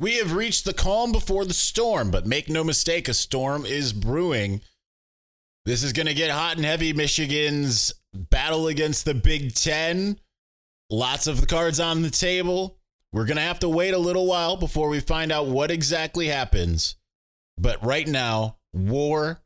We 0.00 0.16
have 0.16 0.32
reached 0.32 0.64
the 0.64 0.74
calm 0.74 1.12
before 1.12 1.44
the 1.44 1.54
storm, 1.54 2.10
but 2.10 2.26
make 2.26 2.48
no 2.48 2.64
mistake, 2.64 3.08
a 3.08 3.14
storm 3.14 3.64
is 3.64 3.92
brewing. 3.92 4.60
This 5.64 5.82
is 5.82 5.92
going 5.92 6.06
to 6.06 6.14
get 6.14 6.30
hot 6.30 6.56
and 6.56 6.64
heavy. 6.64 6.92
Michigan's 6.92 7.92
battle 8.12 8.66
against 8.66 9.04
the 9.04 9.14
Big 9.14 9.54
Ten. 9.54 10.18
Lots 10.90 11.26
of 11.26 11.40
the 11.40 11.46
cards 11.46 11.80
on 11.80 12.02
the 12.02 12.10
table. 12.10 12.78
We're 13.12 13.24
going 13.24 13.36
to 13.36 13.42
have 13.42 13.60
to 13.60 13.68
wait 13.68 13.94
a 13.94 13.98
little 13.98 14.26
while 14.26 14.56
before 14.56 14.88
we 14.88 15.00
find 15.00 15.30
out 15.30 15.46
what 15.46 15.70
exactly 15.70 16.26
happens. 16.26 16.96
But 17.56 17.82
right 17.84 18.06
now, 18.06 18.58
war 18.72 19.40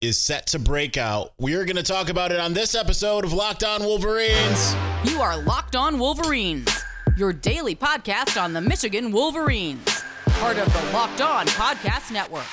is 0.00 0.18
set 0.18 0.46
to 0.48 0.58
break 0.58 0.96
out. 0.96 1.32
We 1.38 1.54
are 1.54 1.64
going 1.64 1.76
to 1.76 1.82
talk 1.82 2.08
about 2.08 2.32
it 2.32 2.40
on 2.40 2.54
this 2.54 2.74
episode 2.74 3.24
of 3.24 3.32
Locked 3.32 3.64
On 3.64 3.82
Wolverines. 3.84 4.74
You 5.04 5.20
are 5.20 5.36
Locked 5.42 5.76
On 5.76 5.98
Wolverines, 5.98 6.68
your 7.16 7.32
daily 7.32 7.74
podcast 7.74 8.40
on 8.40 8.52
the 8.52 8.60
Michigan 8.60 9.10
Wolverines, 9.12 10.02
part 10.26 10.56
of 10.58 10.72
the 10.72 10.92
Locked 10.92 11.20
On 11.20 11.46
Podcast 11.46 12.10
Network. 12.12 12.46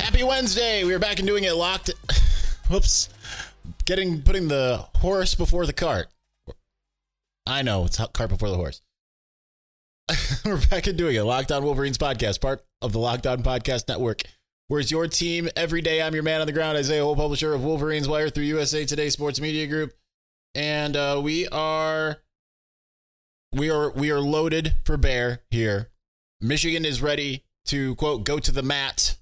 Happy 0.00 0.24
Wednesday. 0.24 0.84
We 0.84 0.94
are 0.94 0.98
back 0.98 1.18
and 1.18 1.28
doing 1.28 1.44
it 1.44 1.54
locked. 1.54 1.90
Whoops. 2.68 3.08
Getting 3.84 4.22
putting 4.22 4.48
the 4.48 4.84
horse 4.96 5.34
before 5.34 5.66
the 5.66 5.72
cart. 5.72 6.08
I 7.46 7.62
know, 7.62 7.86
it's 7.86 7.98
cart 8.12 8.28
before 8.28 8.50
the 8.50 8.56
horse. 8.56 8.82
We're 10.44 10.60
back 10.68 10.86
and 10.86 10.96
doing 10.96 11.16
it. 11.16 11.22
Locked 11.22 11.52
On 11.52 11.62
Wolverines 11.62 11.98
podcast, 11.98 12.40
part 12.40 12.64
of 12.82 12.92
the 12.92 12.98
Locked 12.98 13.26
On 13.26 13.42
Podcast 13.42 13.88
Network. 13.88 14.22
Where's 14.70 14.90
your 14.90 15.06
team 15.06 15.48
every 15.56 15.80
day? 15.80 16.02
I'm 16.02 16.12
your 16.12 16.22
man 16.22 16.42
on 16.42 16.46
the 16.46 16.52
ground, 16.52 16.76
Isaiah 16.76 17.02
Hole, 17.02 17.16
publisher 17.16 17.54
of 17.54 17.64
Wolverines 17.64 18.06
Wire 18.06 18.28
through 18.28 18.44
USA 18.44 18.84
Today 18.84 19.08
Sports 19.08 19.40
Media 19.40 19.66
Group, 19.66 19.94
and 20.54 20.94
uh, 20.94 21.18
we 21.24 21.48
are 21.48 22.18
we 23.50 23.70
are 23.70 23.90
we 23.90 24.10
are 24.10 24.20
loaded 24.20 24.74
for 24.84 24.98
bear 24.98 25.40
here. 25.50 25.88
Michigan 26.42 26.84
is 26.84 27.00
ready 27.00 27.44
to 27.64 27.94
quote 27.94 28.24
go 28.24 28.38
to 28.38 28.52
the 28.52 28.62
mat, 28.62 29.16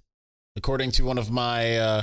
according 0.57 0.91
to 0.91 1.05
one 1.05 1.17
of 1.17 1.31
my 1.31 1.79
uh, 1.79 2.03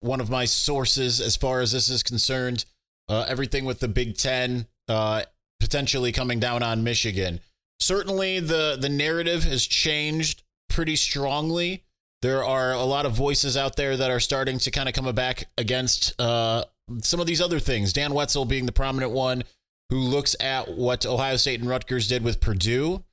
one 0.00 0.20
of 0.20 0.28
my 0.28 0.44
sources 0.44 1.18
as 1.18 1.34
far 1.34 1.60
as 1.60 1.72
this 1.72 1.88
is 1.88 2.02
concerned. 2.02 2.66
Uh, 3.08 3.24
everything 3.26 3.64
with 3.64 3.80
the 3.80 3.88
Big 3.88 4.18
Ten 4.18 4.66
uh, 4.88 5.22
potentially 5.60 6.12
coming 6.12 6.40
down 6.40 6.62
on 6.62 6.84
Michigan. 6.84 7.40
Certainly, 7.80 8.40
the 8.40 8.76
the 8.78 8.90
narrative 8.90 9.44
has 9.44 9.64
changed 9.64 10.42
pretty 10.68 10.96
strongly 10.96 11.84
there 12.22 12.44
are 12.44 12.72
a 12.72 12.84
lot 12.84 13.04
of 13.04 13.12
voices 13.12 13.56
out 13.56 13.76
there 13.76 13.96
that 13.96 14.10
are 14.10 14.20
starting 14.20 14.58
to 14.60 14.70
kind 14.70 14.88
of 14.88 14.94
come 14.94 15.12
back 15.14 15.44
against 15.58 16.18
uh, 16.20 16.64
some 17.00 17.20
of 17.20 17.26
these 17.26 17.40
other 17.40 17.58
things. 17.58 17.92
Dan 17.92 18.14
Wetzel 18.14 18.44
being 18.44 18.66
the 18.66 18.72
prominent 18.72 19.12
one 19.12 19.42
who 19.90 19.98
looks 19.98 20.34
at 20.40 20.70
what 20.70 21.04
Ohio 21.04 21.36
State 21.36 21.60
and 21.60 21.68
Rutgers 21.68 22.08
did 22.08 22.22
with 22.24 22.40
Purdue 22.40 23.04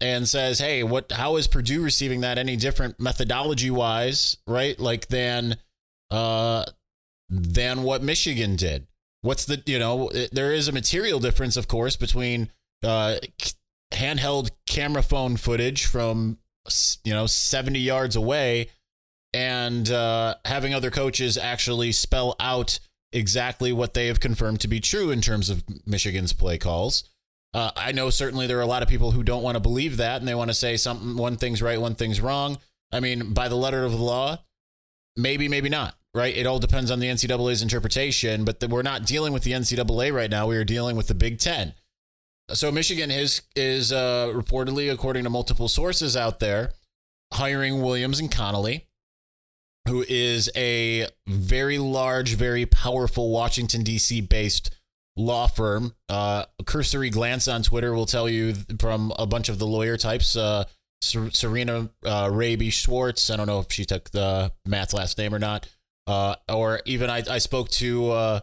and 0.00 0.28
says, 0.28 0.58
"Hey, 0.58 0.82
what? 0.82 1.10
How 1.10 1.36
is 1.36 1.46
Purdue 1.46 1.82
receiving 1.82 2.20
that 2.20 2.38
any 2.38 2.56
different 2.56 3.00
methodology 3.00 3.70
wise, 3.70 4.36
right? 4.46 4.78
Like 4.78 5.08
than 5.08 5.56
uh, 6.10 6.66
than 7.28 7.82
what 7.82 8.02
Michigan 8.02 8.56
did? 8.56 8.86
What's 9.22 9.44
the 9.44 9.62
you 9.66 9.78
know? 9.78 10.08
It, 10.10 10.30
there 10.32 10.52
is 10.52 10.68
a 10.68 10.72
material 10.72 11.18
difference, 11.18 11.56
of 11.56 11.66
course, 11.66 11.96
between 11.96 12.50
uh, 12.84 13.16
handheld 13.92 14.50
camera 14.66 15.02
phone 15.02 15.36
footage 15.36 15.86
from 15.86 16.38
you 17.04 17.12
know 17.12 17.26
70 17.26 17.78
yards 17.78 18.16
away 18.16 18.68
and 19.32 19.90
uh, 19.90 20.34
having 20.44 20.74
other 20.74 20.90
coaches 20.90 21.38
actually 21.38 21.92
spell 21.92 22.36
out 22.40 22.80
exactly 23.12 23.72
what 23.72 23.94
they 23.94 24.06
have 24.06 24.20
confirmed 24.20 24.60
to 24.60 24.68
be 24.68 24.80
true 24.80 25.10
in 25.10 25.20
terms 25.20 25.50
of 25.50 25.64
Michigan's 25.86 26.32
play 26.32 26.58
calls. 26.58 27.04
Uh, 27.52 27.70
I 27.76 27.92
know 27.92 28.10
certainly 28.10 28.46
there 28.46 28.58
are 28.58 28.62
a 28.62 28.66
lot 28.66 28.82
of 28.82 28.88
people 28.88 29.10
who 29.10 29.22
don't 29.22 29.42
want 29.42 29.56
to 29.56 29.60
believe 29.60 29.96
that 29.96 30.20
and 30.20 30.28
they 30.28 30.34
want 30.34 30.50
to 30.50 30.54
say 30.54 30.76
something 30.76 31.16
one 31.16 31.36
thing's 31.36 31.60
right, 31.60 31.80
one 31.80 31.94
thing's 31.94 32.20
wrong. 32.20 32.58
I 32.92 33.00
mean, 33.00 33.32
by 33.32 33.48
the 33.48 33.56
letter 33.56 33.84
of 33.84 33.92
the 33.92 33.98
law, 33.98 34.38
maybe, 35.16 35.48
maybe 35.48 35.68
not. 35.68 35.94
Right? 36.12 36.36
It 36.36 36.44
all 36.44 36.58
depends 36.58 36.90
on 36.90 36.98
the 36.98 37.06
NCAA's 37.06 37.62
interpretation, 37.62 38.44
but 38.44 38.58
the, 38.58 38.66
we're 38.66 38.82
not 38.82 39.06
dealing 39.06 39.32
with 39.32 39.44
the 39.44 39.52
NCAA 39.52 40.12
right 40.12 40.30
now. 40.30 40.48
We 40.48 40.56
are 40.56 40.64
dealing 40.64 40.96
with 40.96 41.06
the 41.06 41.14
Big 41.14 41.38
Ten. 41.38 41.72
So 42.54 42.70
Michigan 42.72 43.10
is 43.10 43.42
is 43.54 43.92
uh, 43.92 44.32
reportedly, 44.34 44.92
according 44.92 45.24
to 45.24 45.30
multiple 45.30 45.68
sources 45.68 46.16
out 46.16 46.40
there, 46.40 46.72
hiring 47.32 47.82
Williams 47.82 48.20
and 48.20 48.30
Connolly, 48.30 48.86
who 49.88 50.04
is 50.08 50.50
a 50.56 51.06
very 51.26 51.78
large, 51.78 52.34
very 52.34 52.66
powerful 52.66 53.30
Washington 53.30 53.82
D.C. 53.82 54.20
based 54.22 54.74
law 55.16 55.46
firm. 55.46 55.94
Uh, 56.08 56.44
a 56.58 56.64
cursory 56.64 57.10
glance 57.10 57.48
on 57.48 57.62
Twitter 57.62 57.92
will 57.94 58.06
tell 58.06 58.28
you 58.28 58.54
from 58.78 59.12
a 59.18 59.26
bunch 59.26 59.48
of 59.48 59.58
the 59.58 59.66
lawyer 59.66 59.96
types. 59.96 60.36
Uh, 60.36 60.64
Serena 61.02 61.88
uh, 62.04 62.28
Raby 62.30 62.70
Schwartz. 62.70 63.30
I 63.30 63.36
don't 63.36 63.46
know 63.46 63.60
if 63.60 63.72
she 63.72 63.84
took 63.84 64.10
the 64.10 64.52
Matt's 64.66 64.92
last 64.92 65.16
name 65.16 65.34
or 65.34 65.38
not. 65.38 65.66
Uh, 66.06 66.34
or 66.48 66.80
even 66.84 67.08
I, 67.08 67.22
I 67.28 67.38
spoke 67.38 67.68
to 67.70 68.10
uh, 68.10 68.40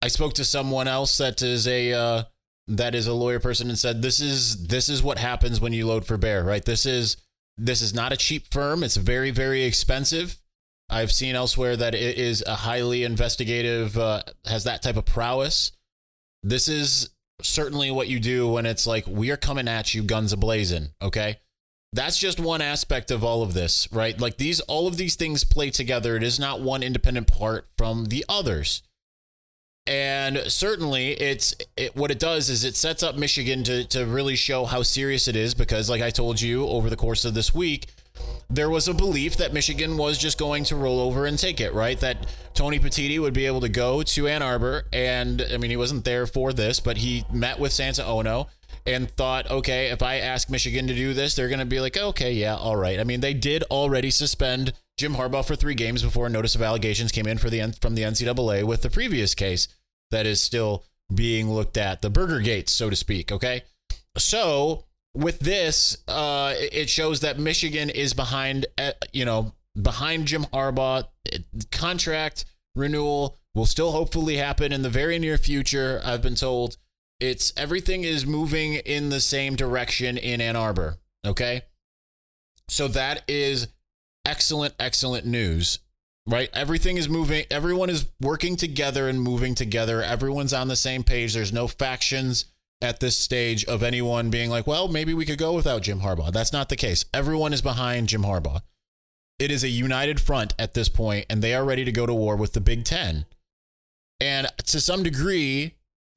I 0.00 0.08
spoke 0.08 0.34
to 0.34 0.44
someone 0.44 0.88
else 0.88 1.18
that 1.18 1.42
is 1.42 1.66
a 1.66 1.92
uh, 1.92 2.22
that 2.66 2.94
is 2.94 3.06
a 3.06 3.12
lawyer 3.12 3.40
person 3.40 3.68
and 3.68 3.78
said 3.78 4.00
this 4.00 4.20
is 4.20 4.66
this 4.68 4.88
is 4.88 5.02
what 5.02 5.18
happens 5.18 5.60
when 5.60 5.72
you 5.72 5.86
load 5.86 6.06
for 6.06 6.16
bear 6.16 6.42
right? 6.42 6.64
This 6.64 6.86
is 6.86 7.16
this 7.56 7.82
is 7.82 7.94
not 7.94 8.12
a 8.12 8.16
cheap 8.16 8.46
firm. 8.50 8.82
It's 8.82 8.96
very 8.96 9.30
very 9.30 9.64
expensive. 9.64 10.38
I've 10.90 11.12
seen 11.12 11.34
elsewhere 11.34 11.76
that 11.76 11.94
it 11.94 12.18
is 12.18 12.42
a 12.46 12.54
highly 12.54 13.04
investigative 13.04 13.96
uh, 13.96 14.22
has 14.44 14.64
that 14.64 14.82
type 14.82 14.96
of 14.96 15.06
prowess. 15.06 15.72
This 16.42 16.68
is 16.68 17.10
certainly 17.42 17.90
what 17.90 18.08
you 18.08 18.20
do 18.20 18.48
when 18.48 18.66
it's 18.66 18.86
like 18.86 19.06
we 19.06 19.30
are 19.30 19.36
coming 19.36 19.68
at 19.68 19.94
you 19.94 20.02
guns 20.02 20.34
ablazing 20.34 20.90
okay? 21.02 21.38
That's 21.92 22.18
just 22.18 22.40
one 22.40 22.60
aspect 22.60 23.10
of 23.10 23.22
all 23.22 23.42
of 23.42 23.54
this 23.54 23.88
right? 23.92 24.18
Like 24.18 24.38
these 24.38 24.60
all 24.60 24.86
of 24.86 24.96
these 24.96 25.16
things 25.16 25.44
play 25.44 25.70
together. 25.70 26.16
It 26.16 26.22
is 26.22 26.40
not 26.40 26.60
one 26.62 26.82
independent 26.82 27.26
part 27.26 27.68
from 27.76 28.06
the 28.06 28.24
others 28.28 28.82
and 29.86 30.38
certainly 30.46 31.10
it's 31.12 31.54
it, 31.76 31.94
what 31.94 32.10
it 32.10 32.18
does 32.18 32.48
is 32.48 32.64
it 32.64 32.74
sets 32.74 33.02
up 33.02 33.16
Michigan 33.16 33.62
to, 33.64 33.84
to 33.84 34.06
really 34.06 34.36
show 34.36 34.64
how 34.64 34.82
serious 34.82 35.28
it 35.28 35.36
is 35.36 35.54
because 35.54 35.90
like 35.90 36.00
I 36.00 36.10
told 36.10 36.40
you 36.40 36.66
over 36.66 36.88
the 36.88 36.96
course 36.96 37.24
of 37.24 37.34
this 37.34 37.54
week 37.54 37.88
there 38.48 38.70
was 38.70 38.88
a 38.88 38.94
belief 38.94 39.36
that 39.36 39.52
Michigan 39.52 39.96
was 39.96 40.16
just 40.16 40.38
going 40.38 40.64
to 40.64 40.76
roll 40.76 41.00
over 41.00 41.26
and 41.26 41.38
take 41.38 41.60
it 41.60 41.74
right? 41.74 42.00
That 42.00 42.26
Tony 42.54 42.78
Petitti 42.78 43.20
would 43.20 43.34
be 43.34 43.44
able 43.46 43.60
to 43.60 43.68
go 43.68 44.02
to 44.02 44.26
Ann 44.28 44.42
Arbor 44.42 44.84
and 44.92 45.46
I 45.52 45.58
mean 45.58 45.70
he 45.70 45.76
wasn't 45.76 46.04
there 46.04 46.26
for 46.26 46.54
this 46.54 46.80
but 46.80 46.96
he 46.98 47.24
met 47.30 47.58
with 47.58 47.72
Santa 47.72 48.06
Ono 48.06 48.48
and 48.86 49.10
thought 49.10 49.50
okay 49.50 49.88
if 49.88 50.02
I 50.02 50.16
ask 50.16 50.48
Michigan 50.48 50.86
to 50.86 50.94
do 50.94 51.12
this 51.12 51.34
they're 51.34 51.48
going 51.48 51.58
to 51.58 51.66
be 51.66 51.80
like 51.80 51.98
okay 51.98 52.32
yeah 52.32 52.56
all 52.56 52.76
right. 52.76 52.98
I 52.98 53.04
mean 53.04 53.20
they 53.20 53.34
did 53.34 53.64
already 53.64 54.10
suspend 54.10 54.72
Jim 54.96 55.14
Harbaugh 55.14 55.44
for 55.44 55.56
three 55.56 55.74
games 55.74 56.02
before 56.02 56.28
notice 56.28 56.54
of 56.54 56.62
allegations 56.62 57.12
came 57.12 57.26
in 57.26 57.38
for 57.38 57.50
the 57.50 57.76
from 57.80 57.94
the 57.94 58.02
NCAA 58.02 58.64
with 58.64 58.82
the 58.82 58.90
previous 58.90 59.34
case 59.34 59.68
that 60.10 60.26
is 60.26 60.40
still 60.40 60.84
being 61.12 61.50
looked 61.50 61.76
at, 61.76 62.02
the 62.02 62.10
Burger 62.10 62.40
Gates, 62.40 62.72
so 62.72 62.88
to 62.90 62.96
speak. 62.96 63.32
Okay, 63.32 63.62
so 64.16 64.84
with 65.14 65.40
this, 65.40 65.98
uh, 66.08 66.54
it 66.56 66.88
shows 66.88 67.20
that 67.20 67.38
Michigan 67.38 67.90
is 67.90 68.14
behind, 68.14 68.66
uh, 68.78 68.92
you 69.12 69.24
know, 69.24 69.52
behind 69.80 70.26
Jim 70.26 70.44
Harbaugh. 70.52 71.08
Contract 71.70 72.44
renewal 72.74 73.36
will 73.54 73.66
still 73.66 73.92
hopefully 73.92 74.36
happen 74.36 74.72
in 74.72 74.82
the 74.82 74.90
very 74.90 75.18
near 75.18 75.38
future. 75.38 76.00
I've 76.04 76.22
been 76.22 76.34
told 76.34 76.76
it's 77.20 77.52
everything 77.56 78.04
is 78.04 78.26
moving 78.26 78.74
in 78.74 79.10
the 79.10 79.20
same 79.20 79.56
direction 79.56 80.16
in 80.16 80.40
Ann 80.40 80.56
Arbor. 80.56 80.98
Okay, 81.26 81.62
so 82.68 82.88
that 82.88 83.22
is 83.28 83.68
excellent, 84.24 84.74
excellent 84.78 85.26
news, 85.26 85.78
right? 86.26 86.48
Everything 86.52 86.96
is 86.96 87.08
moving, 87.08 87.44
everyone 87.50 87.90
is 87.90 88.06
working 88.20 88.56
together 88.56 89.08
and 89.08 89.20
moving 89.20 89.54
together. 89.54 90.02
Everyone's 90.02 90.52
on 90.52 90.68
the 90.68 90.76
same 90.76 91.02
page. 91.02 91.34
There's 91.34 91.52
no 91.52 91.68
factions 91.68 92.46
at 92.82 93.00
this 93.00 93.16
stage 93.16 93.64
of 93.64 93.82
anyone 93.82 94.30
being 94.30 94.50
like, 94.50 94.66
well, 94.66 94.88
maybe 94.88 95.14
we 95.14 95.24
could 95.24 95.38
go 95.38 95.54
without 95.54 95.82
Jim 95.82 96.00
Harbaugh. 96.00 96.32
That's 96.32 96.52
not 96.52 96.68
the 96.68 96.76
case. 96.76 97.04
Everyone 97.14 97.52
is 97.52 97.62
behind 97.62 98.08
Jim 98.08 98.22
Harbaugh. 98.22 98.62
It 99.38 99.50
is 99.50 99.64
a 99.64 99.68
united 99.68 100.20
front 100.20 100.54
at 100.58 100.74
this 100.74 100.88
point, 100.88 101.26
and 101.28 101.42
they 101.42 101.54
are 101.54 101.64
ready 101.64 101.84
to 101.84 101.92
go 101.92 102.06
to 102.06 102.14
war 102.14 102.36
with 102.36 102.52
the 102.52 102.60
Big 102.60 102.84
Ten. 102.84 103.26
And 104.20 104.46
to 104.66 104.80
some 104.80 105.02
degree, 105.02 105.74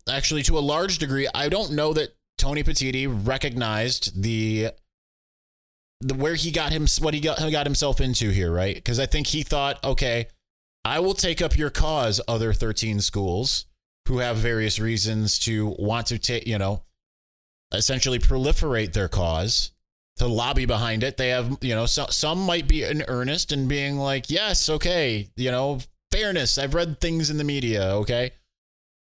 actually, 0.07 0.43
to 0.43 0.57
a 0.57 0.59
large 0.59 0.99
degree, 0.99 1.27
I 1.33 1.49
don't 1.49 1.71
know 1.71 1.93
that 1.93 2.15
Tony 2.37 2.63
Petitti 2.63 3.07
recognized 3.07 4.21
the 4.21 4.69
the 6.01 6.13
where 6.13 6.35
he 6.35 6.51
got 6.51 6.71
him 6.71 6.88
what 6.99 7.13
he 7.13 7.19
got, 7.19 7.39
got 7.51 7.65
himself 7.65 7.99
into 7.99 8.29
here, 8.29 8.51
right? 8.51 8.75
Because 8.75 8.99
I 8.99 9.05
think 9.05 9.27
he 9.27 9.44
thought, 9.44 9.83
okay, 9.83 10.27
I 10.85 10.99
will 10.99 11.13
take 11.13 11.41
up 11.41 11.57
your 11.57 11.69
cause, 11.69 12.21
other 12.27 12.53
13 12.53 13.01
schools 13.01 13.65
who 14.07 14.19
have 14.19 14.38
various 14.38 14.79
reasons 14.79 15.38
to 15.39 15.75
want 15.77 16.07
to 16.07 16.17
take, 16.17 16.47
you 16.47 16.57
know, 16.57 16.83
essentially 17.73 18.19
proliferate 18.19 18.94
their 18.94 19.09
cause 19.09 19.71
to 20.17 20.27
lobby 20.27 20.65
behind 20.65 21.03
it. 21.03 21.17
They 21.17 21.29
have, 21.29 21.57
you 21.61 21.75
know, 21.75 21.85
so, 21.85 22.05
some 22.09 22.39
might 22.39 22.67
be 22.67 22.83
in 22.83 23.03
earnest 23.07 23.51
and 23.51 23.67
being 23.67 23.97
like, 23.97 24.29
yes, 24.29 24.69
okay, 24.69 25.29
you 25.35 25.51
know, 25.51 25.79
fairness. 26.11 26.57
I've 26.57 26.73
read 26.73 27.01
things 27.01 27.29
in 27.29 27.38
the 27.38 27.44
media, 27.44 27.83
okay? 27.95 28.31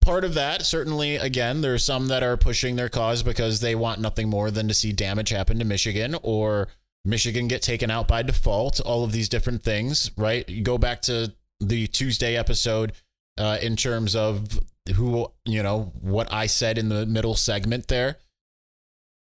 Part 0.02 0.25
of 0.25 0.34
that, 0.34 0.66
certainly, 0.66 1.16
again, 1.16 1.60
there's 1.60 1.84
some 1.84 2.08
that 2.08 2.22
are 2.22 2.37
pushing 2.37 2.76
their 2.76 2.88
cause 2.88 3.22
because 3.22 3.60
they 3.60 3.75
want 3.75 4.00
nothing 4.00 4.28
more 4.28 4.50
than 4.50 4.69
to 4.69 4.75
see 4.75 4.93
damage 4.93 5.31
happen 5.31 5.58
to 5.58 5.64
Michigan 5.64 6.16
or 6.22 6.69
Michigan 7.04 7.49
get 7.49 7.62
taken 7.62 7.90
out 7.90 8.06
by 8.06 8.22
default. 8.22 8.81
All 8.81 9.04
of 9.04 9.12
these 9.12 9.28
different 9.28 9.62
things, 9.62 10.10
right? 10.16 10.49
You 10.49 10.62
go 10.62 10.78
back 10.78 11.02
to 11.02 11.32
the 11.60 11.87
Tuesday 11.87 12.37
episode 12.37 12.93
uh, 13.38 13.58
in 13.62 13.76
terms 13.76 14.14
of 14.14 14.60
who, 14.96 15.31
you 15.44 15.62
know, 15.62 15.93
what 16.00 16.32
I 16.32 16.46
said 16.46 16.76
in 16.76 16.88
the 16.88 17.06
middle 17.06 17.34
segment 17.34 17.88
there. 17.88 18.19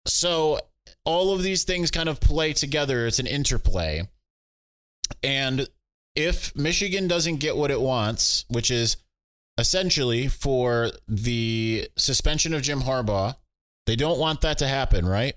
So 0.05 0.59
all 1.05 1.33
of 1.33 1.43
these 1.43 1.63
things 1.63 1.91
kind 1.91 2.09
of 2.09 2.19
play 2.19 2.53
together. 2.53 3.07
It's 3.07 3.19
an 3.19 3.27
interplay. 3.27 4.07
And 5.23 5.67
if 6.15 6.55
Michigan 6.55 7.07
doesn't 7.07 7.37
get 7.37 7.55
what 7.55 7.71
it 7.71 7.79
wants, 7.79 8.45
which 8.49 8.71
is 8.71 8.97
essentially 9.61 10.27
for 10.27 10.91
the 11.07 11.87
suspension 11.95 12.53
of 12.53 12.63
Jim 12.63 12.81
Harbaugh, 12.81 13.35
they 13.85 13.95
don't 13.95 14.19
want 14.19 14.41
that 14.41 14.57
to 14.57 14.67
happen, 14.67 15.05
right? 15.05 15.35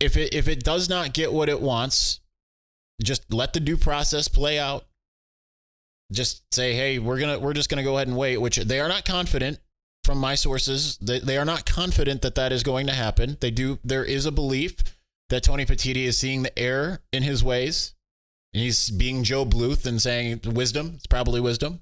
If 0.00 0.16
it 0.16 0.32
if 0.32 0.48
it 0.48 0.62
does 0.62 0.88
not 0.88 1.12
get 1.12 1.32
what 1.32 1.48
it 1.48 1.60
wants, 1.60 2.20
just 3.02 3.32
let 3.32 3.52
the 3.52 3.60
due 3.60 3.76
process 3.76 4.28
play 4.28 4.58
out. 4.58 4.86
Just 6.12 6.42
say, 6.54 6.74
"Hey, 6.74 6.98
we're 6.98 7.18
to 7.18 7.38
we're 7.38 7.54
just 7.54 7.68
to 7.78 7.82
go 7.82 7.96
ahead 7.96 8.08
and 8.08 8.16
wait," 8.16 8.38
which 8.38 8.56
they 8.56 8.80
are 8.80 8.88
not 8.88 9.04
confident 9.04 9.58
from 10.04 10.18
my 10.18 10.34
sources. 10.34 10.96
They, 10.98 11.18
they 11.18 11.36
are 11.36 11.44
not 11.44 11.66
confident 11.66 12.22
that 12.22 12.36
that 12.36 12.52
is 12.52 12.62
going 12.62 12.86
to 12.86 12.92
happen. 12.92 13.36
They 13.40 13.50
do 13.50 13.78
there 13.82 14.04
is 14.04 14.26
a 14.26 14.32
belief 14.32 14.76
that 15.30 15.42
Tony 15.42 15.66
Petitti 15.66 16.04
is 16.04 16.18
seeing 16.18 16.42
the 16.42 16.56
error 16.58 17.00
in 17.12 17.22
his 17.22 17.42
ways 17.42 17.94
and 18.54 18.62
he's 18.62 18.90
being 18.90 19.24
Joe 19.24 19.44
Bluth 19.44 19.84
and 19.84 20.00
saying 20.00 20.40
wisdom. 20.44 20.92
It's 20.94 21.06
probably 21.06 21.40
wisdom, 21.40 21.80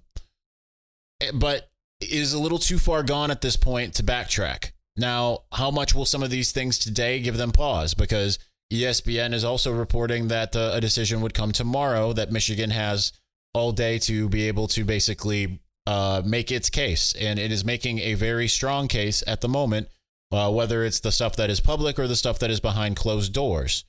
but 1.34 1.70
is 2.00 2.32
a 2.32 2.38
little 2.38 2.58
too 2.58 2.78
far 2.78 3.02
gone 3.02 3.30
at 3.30 3.40
this 3.40 3.56
point 3.56 3.94
to 3.94 4.02
backtrack. 4.02 4.72
Now, 4.96 5.40
how 5.52 5.70
much 5.70 5.94
will 5.94 6.04
some 6.04 6.22
of 6.22 6.30
these 6.30 6.52
things 6.52 6.78
today 6.78 7.20
give 7.20 7.36
them 7.36 7.52
pause? 7.52 7.94
Because 7.94 8.38
ESPN 8.72 9.32
is 9.32 9.44
also 9.44 9.72
reporting 9.72 10.28
that 10.28 10.54
uh, 10.56 10.72
a 10.74 10.80
decision 10.80 11.20
would 11.20 11.34
come 11.34 11.52
tomorrow 11.52 12.12
that 12.12 12.32
Michigan 12.32 12.70
has 12.70 13.12
all 13.54 13.72
day 13.72 13.98
to 14.00 14.28
be 14.28 14.48
able 14.48 14.66
to 14.69 14.84
basically 14.84 15.60
uh, 15.86 16.22
make 16.24 16.50
its 16.50 16.70
case. 16.70 17.14
And 17.19 17.38
it 17.38 17.52
is 17.52 17.64
making 17.64 17.98
a 18.00 18.14
very 18.14 18.48
strong 18.48 18.88
case 18.88 19.22
at 19.26 19.40
the 19.40 19.48
moment, 19.48 19.88
uh, 20.30 20.50
whether 20.50 20.84
it's 20.84 21.00
the 21.00 21.12
stuff 21.12 21.36
that 21.36 21.50
is 21.50 21.60
public 21.60 21.98
or 21.98 22.06
the 22.06 22.16
stuff 22.16 22.38
that 22.38 22.50
is 22.50 22.60
behind 22.60 22.96
closed 22.96 23.32
doors. 23.32 23.84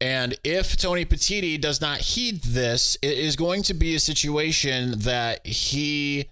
And 0.00 0.38
if 0.44 0.76
Tony 0.76 1.04
Petitti 1.04 1.60
does 1.60 1.80
not 1.80 1.98
heed 1.98 2.42
this, 2.42 2.98
it 3.00 3.16
is 3.16 3.36
going 3.36 3.62
to 3.64 3.74
be 3.74 3.94
a 3.94 4.00
situation 4.00 4.98
that 5.00 5.46
he 5.46 6.30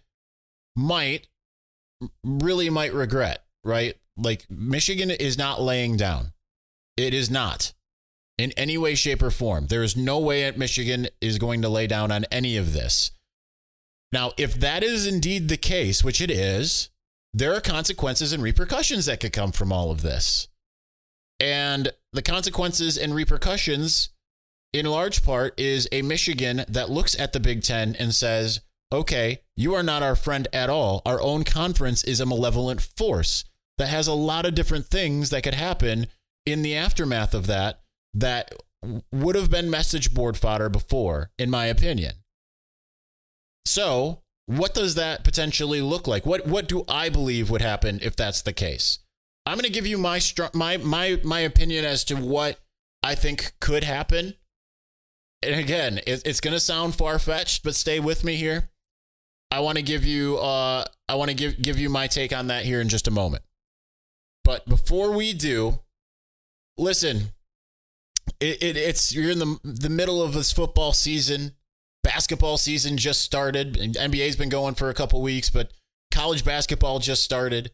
might 0.77 1.29
really 2.25 2.71
might 2.71 2.93
regret, 2.93 3.45
right? 3.65 3.97
Like 4.17 4.47
Michigan 4.51 5.11
is 5.11 5.39
not 5.39 5.63
laying 5.63 5.97
down. 5.97 6.33
It 6.97 7.15
is 7.15 7.31
not 7.31 7.73
in 8.39 8.53
any 8.53 8.77
way, 8.77 8.95
shape, 8.95 9.23
or 9.23 9.31
form. 9.31 9.69
There 9.69 9.83
is 9.83 9.97
no 9.97 10.19
way 10.19 10.43
that 10.43 10.59
Michigan 10.59 11.09
is 11.21 11.39
going 11.39 11.63
to 11.63 11.69
lay 11.69 11.87
down 11.87 12.11
on 12.11 12.25
any 12.31 12.57
of 12.57 12.73
this. 12.73 13.13
Now, 14.13 14.33
if 14.37 14.55
that 14.55 14.83
is 14.83 15.07
indeed 15.07 15.49
the 15.49 15.57
case, 15.57 16.05
which 16.05 16.21
it 16.21 16.31
is, 16.31 16.91
there 17.33 17.55
are 17.55 17.61
consequences 17.61 18.33
and 18.33 18.43
repercussions 18.43 19.07
that 19.07 19.21
could 19.21 19.33
come 19.33 19.53
from 19.53 19.73
all 19.73 19.91
of 19.91 20.03
this. 20.03 20.49
And 21.43 21.91
the 22.13 22.23
consequences 22.23 22.97
and 22.97 23.13
repercussions, 23.13 24.11
in 24.73 24.87
large 24.87 25.25
part, 25.25 25.59
is 25.59 25.89
a 25.91 26.03
Michigan 26.03 26.65
that 26.69 26.89
looks 26.89 27.19
at 27.19 27.33
the 27.33 27.41
Big 27.41 27.65
Ten 27.65 27.97
and 27.99 28.15
says, 28.15 28.61
okay, 28.93 29.41
you 29.57 29.75
are 29.75 29.83
not 29.83 30.05
our 30.05 30.15
friend 30.15 30.47
at 30.53 30.71
all. 30.71 31.03
Our 31.05 31.21
own 31.21 31.43
conference 31.43 32.05
is 32.05 32.21
a 32.21 32.27
malevolent 32.27 32.81
force 32.81 33.45
that 33.79 33.89
has 33.89 34.07
a 34.07 34.13
lot 34.13 34.47
of 34.47 34.55
different 34.55 34.87
things 34.87 35.31
that 35.31 35.43
could 35.43 35.55
happen 35.55 36.07
in 36.47 36.63
the 36.63 36.77
aftermath 36.77 37.35
of 37.35 37.49
that 37.49 37.81
that 38.15 38.55
would 39.11 39.35
have 39.35 39.51
been 39.51 39.69
message 39.69 40.15
board 40.15 40.37
fodder 40.37 40.69
before, 40.69 41.33
in 41.41 41.51
my 41.51 41.67
opinion. 41.67 42.13
So, 43.65 44.23
what 44.47 44.75
does 44.75 44.95
that 44.95 45.25
potentially 45.25 45.81
look 45.81 46.07
like? 46.07 46.25
What 46.25 46.47
what 46.47 46.69
do 46.69 46.85
I 46.89 47.09
believe 47.09 47.51
would 47.51 47.63
happen 47.63 47.99
if 48.01 48.15
that's 48.15 48.43
the 48.43 48.53
case? 48.53 49.01
I'm 49.45 49.55
going 49.55 49.65
to 49.65 49.71
give 49.71 49.87
you 49.87 49.99
my 49.99 50.21
my 50.55 50.77
my 50.77 51.21
my 51.25 51.41
opinion 51.41 51.85
as 51.85 52.05
to 52.05 52.17
what 52.17 52.61
I 53.03 53.15
think 53.15 53.55
could 53.61 53.85
happen. 53.85 54.35
And 55.43 55.57
again, 55.57 55.99
it, 56.07 56.23
it's 56.25 56.41
going 56.41 56.55
to 56.55 56.61
sound 56.61 56.95
far 56.95 57.19
fetched, 57.19 57.65
but 57.65 57.75
stay 57.75 57.99
with 57.99 58.23
me 58.23 58.37
here. 58.37 58.71
I 59.51 59.61
want 59.61 59.77
to 59.77 59.83
give 59.83 60.05
you 60.05 60.39
uh 60.39 60.85
I 61.09 61.15
want 61.17 61.31
to 61.31 61.37
give 61.37 61.61
give 61.61 61.79
you 61.79 61.91
my 61.91 62.07
take 62.07 62.33
on 62.33 62.47
that 62.47 62.65
here 62.65 62.81
in 62.81 62.89
just 62.89 63.09
a 63.09 63.11
moment. 63.11 63.43
But 64.45 64.69
before 64.69 65.13
we 65.13 65.33
do, 65.33 65.81
listen, 66.79 67.33
it, 68.41 68.63
it 68.63 68.77
it's 68.77 69.15
you're 69.15 69.31
in 69.31 69.41
the 69.41 69.59
the 69.65 69.91
middle 69.91 70.23
of 70.23 70.33
this 70.33 70.53
football 70.53 70.93
season. 70.93 71.53
Basketball 72.03 72.57
season 72.57 72.97
just 72.97 73.21
started. 73.21 73.75
NBA's 73.75 74.37
been 74.37 74.49
going 74.49 74.75
for 74.75 74.89
a 74.89 74.95
couple 74.95 75.23
weeks, 75.23 75.51
but 75.51 75.71
college 76.11 76.45
basketball 76.45 76.99
just 76.99 77.23
started. 77.23 77.71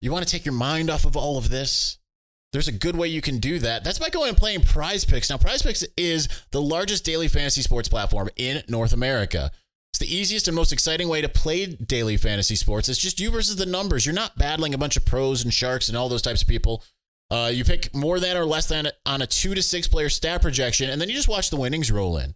You 0.00 0.12
want 0.12 0.26
to 0.26 0.30
take 0.30 0.44
your 0.44 0.54
mind 0.54 0.90
off 0.90 1.04
of 1.04 1.16
all 1.16 1.38
of 1.38 1.48
this? 1.48 1.98
There's 2.52 2.68
a 2.68 2.72
good 2.72 2.96
way 2.96 3.08
you 3.08 3.20
can 3.20 3.38
do 3.38 3.58
that. 3.58 3.84
That's 3.84 3.98
by 3.98 4.08
going 4.08 4.30
and 4.30 4.36
playing 4.36 4.62
Prize 4.62 5.04
Picks. 5.04 5.28
Now, 5.28 5.36
Prize 5.36 5.62
Picks 5.62 5.84
is 5.96 6.28
the 6.52 6.62
largest 6.62 7.04
daily 7.04 7.28
fantasy 7.28 7.62
sports 7.62 7.88
platform 7.88 8.30
in 8.36 8.62
North 8.68 8.92
America. 8.92 9.50
It's 9.92 9.98
the 9.98 10.14
easiest 10.14 10.46
and 10.46 10.54
most 10.54 10.72
exciting 10.72 11.08
way 11.08 11.22
to 11.22 11.28
play 11.28 11.66
daily 11.66 12.16
fantasy 12.16 12.54
sports. 12.54 12.88
It's 12.88 12.98
just 12.98 13.18
you 13.18 13.30
versus 13.30 13.56
the 13.56 13.66
numbers. 13.66 14.04
You're 14.04 14.14
not 14.14 14.36
battling 14.36 14.74
a 14.74 14.78
bunch 14.78 14.96
of 14.96 15.04
pros 15.04 15.42
and 15.42 15.52
sharks 15.52 15.88
and 15.88 15.96
all 15.96 16.08
those 16.08 16.22
types 16.22 16.42
of 16.42 16.48
people. 16.48 16.84
Uh, 17.30 17.50
you 17.52 17.64
pick 17.64 17.94
more 17.94 18.20
than 18.20 18.36
or 18.36 18.44
less 18.44 18.68
than 18.68 18.88
on 19.04 19.22
a 19.22 19.26
two 19.26 19.54
to 19.54 19.62
six 19.62 19.88
player 19.88 20.08
stat 20.08 20.42
projection, 20.42 20.90
and 20.90 21.00
then 21.00 21.08
you 21.08 21.14
just 21.14 21.28
watch 21.28 21.50
the 21.50 21.56
winnings 21.56 21.90
roll 21.90 22.18
in. 22.18 22.34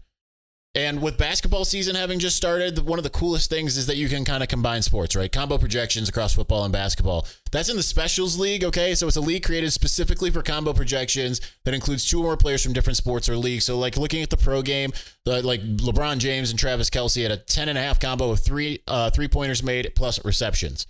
And 0.77 1.03
with 1.03 1.19
basketball 1.19 1.65
season 1.65 1.97
having 1.97 2.21
just 2.21 2.37
started, 2.37 2.79
one 2.87 3.01
of 3.01 3.03
the 3.03 3.11
coolest 3.11 3.51
things 3.51 3.77
is 3.77 3.87
that 3.89 3.97
you 3.97 4.09
can 4.09 4.25
kind 4.25 4.41
of 4.41 4.49
combine 4.49 4.83
sports, 4.83 5.17
right? 5.17 5.31
Combo 5.31 5.59
projections 5.59 6.09
across 6.09 6.33
football 6.33 6.63
and 6.63 6.73
basketball. 6.73 7.27
That's 7.51 7.69
in 7.69 7.77
the 7.77 7.83
Specials 7.83 8.39
League, 8.39 8.63
okay? 8.63 8.95
So 8.95 9.09
it's 9.09 9.17
a 9.17 9.21
league 9.21 9.43
created 9.43 9.73
specifically 9.73 10.31
for 10.31 10.43
combo 10.43 10.73
projections 10.73 11.41
that 11.65 11.75
includes 11.75 12.07
two 12.07 12.21
or 12.21 12.23
more 12.23 12.37
players 12.37 12.63
from 12.63 12.73
different 12.73 12.97
sports 12.97 13.29
or 13.29 13.37
leagues. 13.37 13.65
So, 13.65 13.77
like 13.79 13.97
looking 13.97 14.23
at 14.23 14.31
the 14.31 14.37
pro 14.37 14.63
game, 14.63 14.93
the, 15.25 15.43
like 15.43 15.61
LeBron 15.61 16.19
James 16.19 16.51
and 16.51 16.59
Travis 16.59 16.89
Kelce 16.89 17.23
had 17.23 17.33
a 17.33 17.37
10 17.37 17.69
and 17.69 17.77
a 17.77 17.83
half 17.83 17.99
combo 17.99 18.31
of 18.31 18.39
three 18.39 18.81
uh, 18.87 19.11
three 19.11 19.27
pointers 19.27 19.65
made 19.65 19.91
plus 19.97 20.25
receptions. 20.25 20.87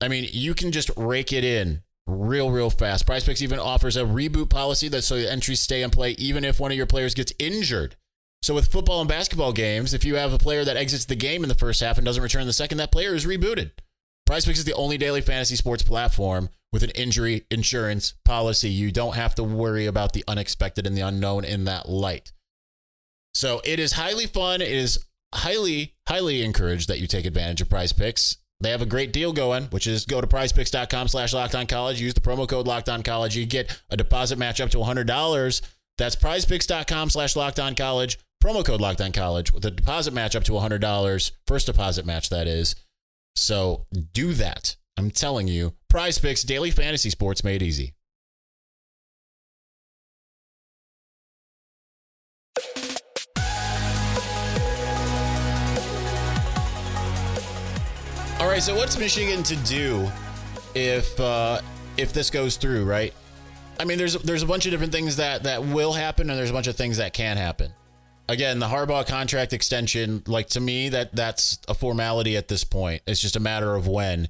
I 0.00 0.06
mean, 0.06 0.28
you 0.30 0.54
can 0.54 0.70
just 0.70 0.90
rake 0.96 1.32
it 1.32 1.42
in 1.42 1.82
real, 2.06 2.52
real 2.52 2.70
fast. 2.70 3.06
Prize 3.06 3.24
Picks 3.24 3.42
even 3.42 3.58
offers 3.58 3.96
a 3.96 4.04
reboot 4.04 4.48
policy 4.48 4.88
that 4.88 5.02
so 5.02 5.16
the 5.16 5.30
entries 5.30 5.60
stay 5.60 5.82
in 5.82 5.90
play 5.90 6.12
even 6.12 6.44
if 6.44 6.60
one 6.60 6.70
of 6.70 6.76
your 6.76 6.86
players 6.86 7.14
gets 7.14 7.32
injured. 7.40 7.96
So 8.42 8.54
with 8.54 8.72
football 8.72 9.00
and 9.00 9.08
basketball 9.08 9.52
games, 9.52 9.94
if 9.94 10.04
you 10.04 10.16
have 10.16 10.32
a 10.32 10.38
player 10.38 10.64
that 10.64 10.76
exits 10.76 11.04
the 11.04 11.14
game 11.14 11.44
in 11.44 11.48
the 11.48 11.54
first 11.54 11.80
half 11.80 11.96
and 11.96 12.04
doesn't 12.04 12.22
return 12.22 12.42
in 12.42 12.48
the 12.48 12.52
second, 12.52 12.78
that 12.78 12.90
player 12.90 13.14
is 13.14 13.24
rebooted. 13.24 13.70
Prize 14.26 14.44
Picks 14.44 14.58
is 14.58 14.64
the 14.64 14.74
only 14.74 14.98
daily 14.98 15.20
fantasy 15.20 15.56
sports 15.56 15.82
platform 15.82 16.48
with 16.72 16.82
an 16.82 16.90
injury 16.90 17.46
insurance 17.50 18.14
policy. 18.24 18.68
You 18.70 18.90
don't 18.90 19.14
have 19.14 19.34
to 19.36 19.44
worry 19.44 19.86
about 19.86 20.12
the 20.12 20.24
unexpected 20.26 20.86
and 20.86 20.96
the 20.96 21.02
unknown 21.02 21.44
in 21.44 21.64
that 21.64 21.88
light. 21.88 22.32
So 23.34 23.60
it 23.64 23.78
is 23.78 23.92
highly 23.92 24.26
fun. 24.26 24.60
It 24.60 24.72
is 24.72 25.04
highly, 25.34 25.94
highly 26.08 26.42
encouraged 26.42 26.88
that 26.88 26.98
you 26.98 27.06
take 27.06 27.26
advantage 27.26 27.60
of 27.60 27.68
Prize 27.68 27.92
Picks. 27.92 28.38
They 28.60 28.70
have 28.70 28.82
a 28.82 28.86
great 28.86 29.12
deal 29.12 29.32
going, 29.32 29.64
which 29.66 29.86
is 29.86 30.06
go 30.06 30.20
to 30.20 30.26
prizepicks.com 30.26 31.08
slash 31.08 31.32
college. 31.68 32.00
Use 32.00 32.14
the 32.14 32.20
promo 32.20 32.48
code 32.48 32.66
locked 32.66 32.88
on 32.88 33.02
college. 33.02 33.36
You 33.36 33.44
get 33.44 33.82
a 33.90 33.96
deposit 33.96 34.38
match 34.38 34.60
up 34.60 34.70
to 34.70 34.78
$100. 34.78 35.62
That's 35.98 36.16
prizepicks.com 36.16 37.10
slash 37.10 37.34
college. 37.76 38.18
Promo 38.42 38.64
code 38.64 38.80
locked 38.80 39.00
on 39.00 39.12
college 39.12 39.52
with 39.52 39.64
a 39.64 39.70
deposit 39.70 40.12
match 40.12 40.34
up 40.34 40.42
to 40.42 40.50
$100. 40.50 41.30
First 41.46 41.66
deposit 41.66 42.04
match, 42.04 42.28
that 42.30 42.48
is. 42.48 42.74
So 43.36 43.86
do 44.12 44.32
that. 44.32 44.74
I'm 44.96 45.12
telling 45.12 45.46
you, 45.46 45.74
prize 45.88 46.18
picks, 46.18 46.42
daily 46.42 46.72
fantasy 46.72 47.08
sports 47.08 47.44
made 47.44 47.62
easy. 47.62 47.94
All 58.40 58.48
right, 58.48 58.60
so 58.60 58.74
what's 58.74 58.98
Michigan 58.98 59.44
to 59.44 59.54
do 59.54 60.10
if 60.74 61.18
uh, 61.20 61.60
if 61.96 62.12
this 62.12 62.28
goes 62.28 62.56
through, 62.56 62.86
right? 62.86 63.14
I 63.78 63.84
mean, 63.84 63.98
there's 63.98 64.14
there's 64.14 64.42
a 64.42 64.46
bunch 64.46 64.66
of 64.66 64.72
different 64.72 64.90
things 64.90 65.14
that 65.14 65.44
that 65.44 65.62
will 65.64 65.92
happen, 65.92 66.28
and 66.28 66.36
there's 66.36 66.50
a 66.50 66.52
bunch 66.52 66.66
of 66.66 66.74
things 66.74 66.96
that 66.96 67.12
can 67.12 67.36
happen 67.36 67.72
again, 68.28 68.58
the 68.58 68.66
Harbaugh 68.66 69.06
contract 69.06 69.52
extension, 69.52 70.22
like 70.26 70.48
to 70.50 70.60
me, 70.60 70.88
that 70.88 71.14
that's 71.14 71.58
a 71.68 71.74
formality 71.74 72.36
at 72.36 72.48
this 72.48 72.64
point. 72.64 73.02
It's 73.06 73.20
just 73.20 73.36
a 73.36 73.40
matter 73.40 73.74
of 73.74 73.86
when. 73.86 74.28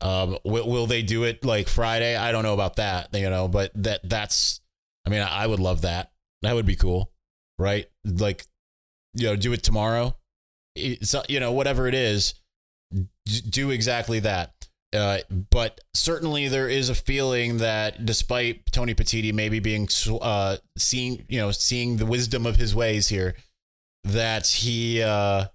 Um, 0.00 0.38
will, 0.44 0.68
will 0.68 0.86
they 0.86 1.02
do 1.02 1.24
it 1.24 1.44
like 1.44 1.68
Friday? 1.68 2.16
I 2.16 2.30
don't 2.30 2.44
know 2.44 2.54
about 2.54 2.76
that, 2.76 3.08
you 3.12 3.28
know, 3.28 3.48
but 3.48 3.72
that 3.74 4.00
that's, 4.08 4.60
I 5.04 5.10
mean, 5.10 5.22
I 5.22 5.46
would 5.46 5.58
love 5.58 5.82
that. 5.82 6.12
That 6.42 6.54
would 6.54 6.66
be 6.66 6.76
cool, 6.76 7.10
right? 7.58 7.86
Like, 8.04 8.46
you 9.14 9.26
know, 9.26 9.34
do 9.34 9.52
it 9.52 9.64
tomorrow. 9.64 10.14
It's, 10.76 11.16
you 11.28 11.40
know, 11.40 11.50
whatever 11.50 11.88
it 11.88 11.94
is, 11.94 12.34
do 13.24 13.70
exactly 13.70 14.20
that. 14.20 14.67
Uh, 14.94 15.18
but 15.50 15.80
certainly 15.92 16.48
there 16.48 16.68
is 16.68 16.88
a 16.88 16.94
feeling 16.94 17.58
that 17.58 18.06
despite 18.06 18.62
Tony 18.72 18.94
Petitti 18.94 19.34
maybe 19.34 19.60
being 19.60 19.86
uh, 20.22 20.56
seeing 20.78 21.26
you 21.28 21.38
know 21.38 21.50
seeing 21.50 21.98
the 21.98 22.06
wisdom 22.06 22.46
of 22.46 22.56
his 22.56 22.74
ways 22.74 23.08
here, 23.08 23.34
that 24.04 24.46
he 24.46 25.02
uh, 25.02 25.46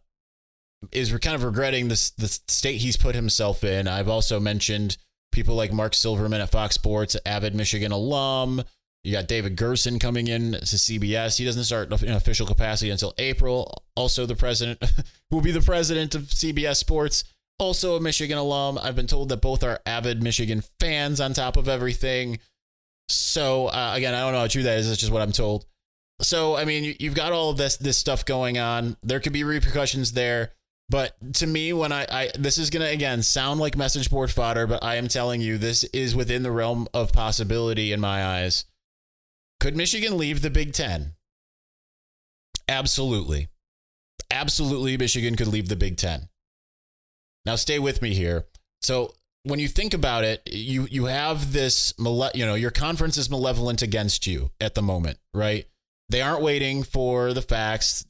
is 0.92 1.12
kind 1.18 1.36
of 1.36 1.44
regretting 1.44 1.88
this 1.88 2.12
the 2.12 2.28
state 2.28 2.78
he's 2.78 2.98
put 2.98 3.16
himself 3.16 3.64
in. 3.64 3.88
I've 3.88 4.10
also 4.10 4.40
mentioned 4.40 4.98
people 5.32 5.56
like 5.56 5.74
Mark 5.74 5.96
Silverman 5.96 6.42
at 6.42 6.52
Fox 6.52 6.76
Sports, 6.76 7.18
avid 7.26 7.56
Michigan 7.56 7.92
alum. 7.92 8.64
You 9.04 9.12
got 9.12 9.28
David 9.28 9.58
Berson 9.58 10.00
coming 10.00 10.28
in 10.28 10.54
to 10.54 10.60
CBS. 10.60 11.38
He 11.38 11.44
doesn't 11.44 11.66
start 11.66 11.92
in 12.04 12.12
official 12.12 12.48
capacity 12.48 12.90
until 12.90 13.14
April. 13.18 13.84
Also, 13.96 14.26
the 14.26 14.36
president 14.36 14.82
will 15.32 15.42
be 15.42 15.52
the 15.52 15.60
president 15.60 16.16
of 16.16 16.24
CBS 16.24 16.78
Sports 16.78 17.26
also 17.60 17.96
a 17.96 18.02
Michigan 18.02 18.38
alum. 18.38 18.78
I've 18.78 18.96
been 18.96 19.08
told 19.08 19.30
that 19.30 19.42
both 19.42 19.64
are 19.64 19.80
avid 19.86 20.22
Michigan 20.22 20.64
fans 20.80 21.20
on 21.20 21.34
top 21.34 21.58
of 21.58 21.68
everything. 21.68 22.40
So 23.10 23.68
uh, 23.68 23.94
again, 23.96 24.14
I 24.14 24.22
don't 24.22 24.34
know 24.34 24.40
how 24.40 24.48
true 24.48 24.64
that 24.64 24.78
is. 24.80 24.90
It's 24.90 25.00
just 25.00 25.12
what 25.12 25.22
I'm 25.22 25.32
told. 25.32 25.66
So 26.22 26.56
I 26.56 26.66
mean, 26.66 26.96
you've 27.00 27.16
got 27.16 27.32
all 27.32 27.50
of 27.50 27.58
this 27.58 27.78
this 27.78 27.98
stuff 27.98 28.26
going 28.26 28.58
on. 28.58 28.98
There 29.04 29.20
could 29.20 29.34
be 29.34 29.44
repercussions 29.44 30.14
there. 30.14 30.54
But 30.90 31.16
to 31.36 31.48
me, 31.48 31.74
when 31.74 31.92
I, 31.92 32.06
I 32.10 32.32
this 32.38 32.58
is 32.58 32.70
gonna 32.70 32.86
again 32.86 33.24
sound 33.24 33.60
like 33.60 33.78
message 33.78 34.10
board 34.10 34.32
fodder, 34.32 34.68
but 34.68 34.84
I 34.84 34.96
am 34.96 35.08
telling 35.08 35.42
you 35.42 35.58
this 35.58 35.84
is 35.86 36.16
within 36.16 36.44
the 36.44 36.52
realm 36.52 36.88
of 36.94 37.14
possibility 37.14 37.92
in 37.92 38.00
my 38.00 38.24
eyes. 38.24 38.66
Could 39.60 39.78
Michigan 39.78 40.18
leave 40.18 40.42
the 40.42 40.50
Big 40.50 40.74
Ten? 40.74 41.14
Absolutely. 42.68 43.48
Absolutely, 44.30 44.98
Michigan 44.98 45.36
could 45.36 45.48
leave 45.48 45.70
the 45.70 45.76
Big 45.76 45.98
Ten. 45.98 46.28
Now, 47.46 47.56
stay 47.56 47.80
with 47.80 48.02
me 48.02 48.14
here. 48.14 48.46
So, 48.82 49.14
when 49.44 49.60
you 49.60 49.68
think 49.68 49.94
about 49.94 50.24
it, 50.24 50.42
you 50.46 50.88
you 50.90 51.06
have 51.06 51.52
this, 51.52 51.94
you 52.00 52.46
know, 52.46 52.56
your 52.56 52.72
conference 52.72 53.18
is 53.18 53.30
malevolent 53.30 53.82
against 53.82 54.26
you 54.26 54.52
at 54.62 54.74
the 54.74 54.82
moment, 54.82 55.20
right? 55.34 55.68
They 56.10 56.22
aren't 56.22 56.42
waiting 56.42 56.84
for 56.84 57.34
the 57.34 57.42
facts. 57.42 58.06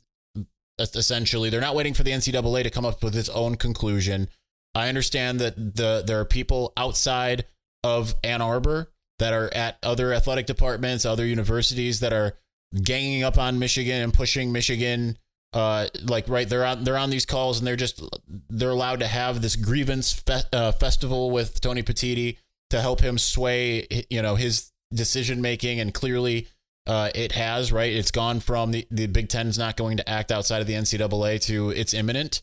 Essentially, 0.80 1.50
they're 1.50 1.62
not 1.62 1.76
waiting 1.76 1.94
for 1.94 2.04
the 2.04 2.12
NCAA 2.12 2.64
to 2.64 2.70
come 2.70 2.86
up 2.86 3.04
with 3.04 3.16
its 3.16 3.30
own 3.30 3.56
conclusion. 3.56 4.28
I 4.76 4.90
understand 4.90 5.40
that 5.40 5.76
the 5.76 6.04
there 6.06 6.20
are 6.20 6.26
people 6.26 6.74
outside 6.78 7.46
of 7.84 8.16
Ann 8.24 8.42
Arbor 8.42 8.92
that 9.20 9.34
are 9.34 9.54
at 9.54 9.78
other 9.84 10.14
athletic 10.14 10.46
departments, 10.46 11.06
other 11.06 11.26
universities 11.26 12.00
that 12.00 12.14
are 12.14 12.38
ganging 12.84 13.24
up 13.24 13.38
on 13.38 13.60
Michigan 13.60 14.02
and 14.02 14.14
pushing 14.14 14.52
Michigan 14.52 15.18
uh, 15.54 15.88
like 16.04 16.28
right 16.28 16.50
they're 16.50 16.66
on 16.66 16.84
they're 16.84 16.98
on 16.98 17.10
these 17.10 17.26
calls 17.26 17.60
and 17.60 17.68
they're 17.68 17.76
just 17.76 18.02
they're 18.50 18.72
allowed 18.72 19.00
to 19.00 19.08
have 19.08 19.42
this 19.42 19.56
grievance 19.56 20.12
fe- 20.12 20.42
uh, 20.52 20.72
festival 20.72 21.30
with 21.30 21.62
Tony 21.62 21.84
Petitti 21.84 22.38
to 22.72 22.82
help 22.82 23.02
him 23.02 23.18
sway 23.18 23.88
you 24.10 24.22
know 24.22 24.36
his 24.36 24.72
decision 24.94 25.42
making 25.42 25.80
and 25.80 25.94
clearly 25.94 26.48
uh, 26.88 27.10
it 27.14 27.34
has 27.34 27.72
right 27.72 27.94
it's 27.94 28.12
gone 28.12 28.40
from 28.40 28.72
the 28.72 28.88
the 28.90 29.08
Big 29.08 29.30
Ten 29.30 29.48
is 29.48 29.58
not 29.58 29.78
going 29.78 29.98
to 29.98 30.10
act 30.10 30.32
outside 30.32 30.62
of 30.62 30.68
the 30.68 30.74
NCAA 30.74 31.40
to 31.46 31.70
it's 31.70 31.94
imminent. 31.94 32.42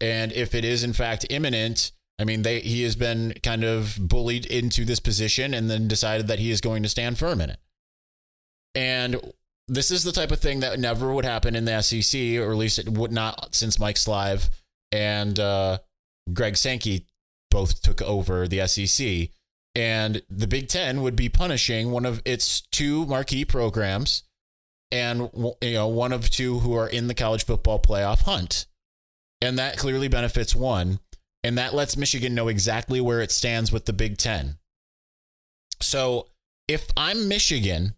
And 0.00 0.32
if 0.32 0.54
it 0.54 0.64
is 0.64 0.82
in 0.82 0.92
fact 0.92 1.26
imminent 1.30 1.92
I 2.18 2.24
mean 2.24 2.42
they 2.42 2.60
he 2.60 2.82
has 2.82 2.96
been 2.96 3.34
kind 3.42 3.62
of 3.62 3.96
bullied 4.00 4.44
into 4.46 4.84
this 4.84 5.00
position 5.00 5.54
and 5.54 5.70
then 5.70 5.88
decided 5.88 6.26
that 6.26 6.40
he 6.40 6.50
is 6.50 6.60
going 6.60 6.82
to 6.82 6.88
stand 6.88 7.18
firm 7.18 7.40
in 7.40 7.50
it. 7.50 7.60
And 8.74 9.20
this 9.70 9.92
is 9.92 10.02
the 10.02 10.10
type 10.10 10.32
of 10.32 10.40
thing 10.40 10.60
that 10.60 10.80
never 10.80 11.12
would 11.12 11.24
happen 11.24 11.54
in 11.54 11.64
the 11.64 11.80
SEC, 11.80 12.20
or 12.38 12.50
at 12.50 12.56
least 12.56 12.80
it 12.80 12.88
would 12.88 13.12
not 13.12 13.54
since 13.54 13.78
Mike 13.78 13.94
Slive 13.94 14.50
and 14.90 15.38
uh, 15.38 15.78
Greg 16.32 16.56
Sankey 16.56 17.06
both 17.52 17.80
took 17.80 18.02
over 18.02 18.48
the 18.48 18.66
SEC. 18.66 19.28
And 19.76 20.22
the 20.28 20.48
Big 20.48 20.66
Ten 20.66 21.02
would 21.02 21.14
be 21.14 21.28
punishing 21.28 21.92
one 21.92 22.04
of 22.04 22.20
its 22.24 22.62
two 22.72 23.06
marquee 23.06 23.44
programs 23.44 24.24
and 24.90 25.30
you 25.62 25.74
know 25.74 25.86
one 25.86 26.12
of 26.12 26.28
two 26.28 26.58
who 26.58 26.74
are 26.74 26.88
in 26.88 27.06
the 27.06 27.14
college 27.14 27.44
football 27.44 27.78
playoff 27.78 28.22
hunt. 28.22 28.66
And 29.40 29.56
that 29.56 29.78
clearly 29.78 30.08
benefits 30.08 30.54
one. 30.54 30.98
And 31.44 31.56
that 31.56 31.72
lets 31.72 31.96
Michigan 31.96 32.34
know 32.34 32.48
exactly 32.48 33.00
where 33.00 33.20
it 33.20 33.30
stands 33.30 33.70
with 33.70 33.86
the 33.86 33.92
Big 33.92 34.18
Ten. 34.18 34.58
So 35.80 36.26
if 36.66 36.88
I'm 36.96 37.28
Michigan 37.28 37.94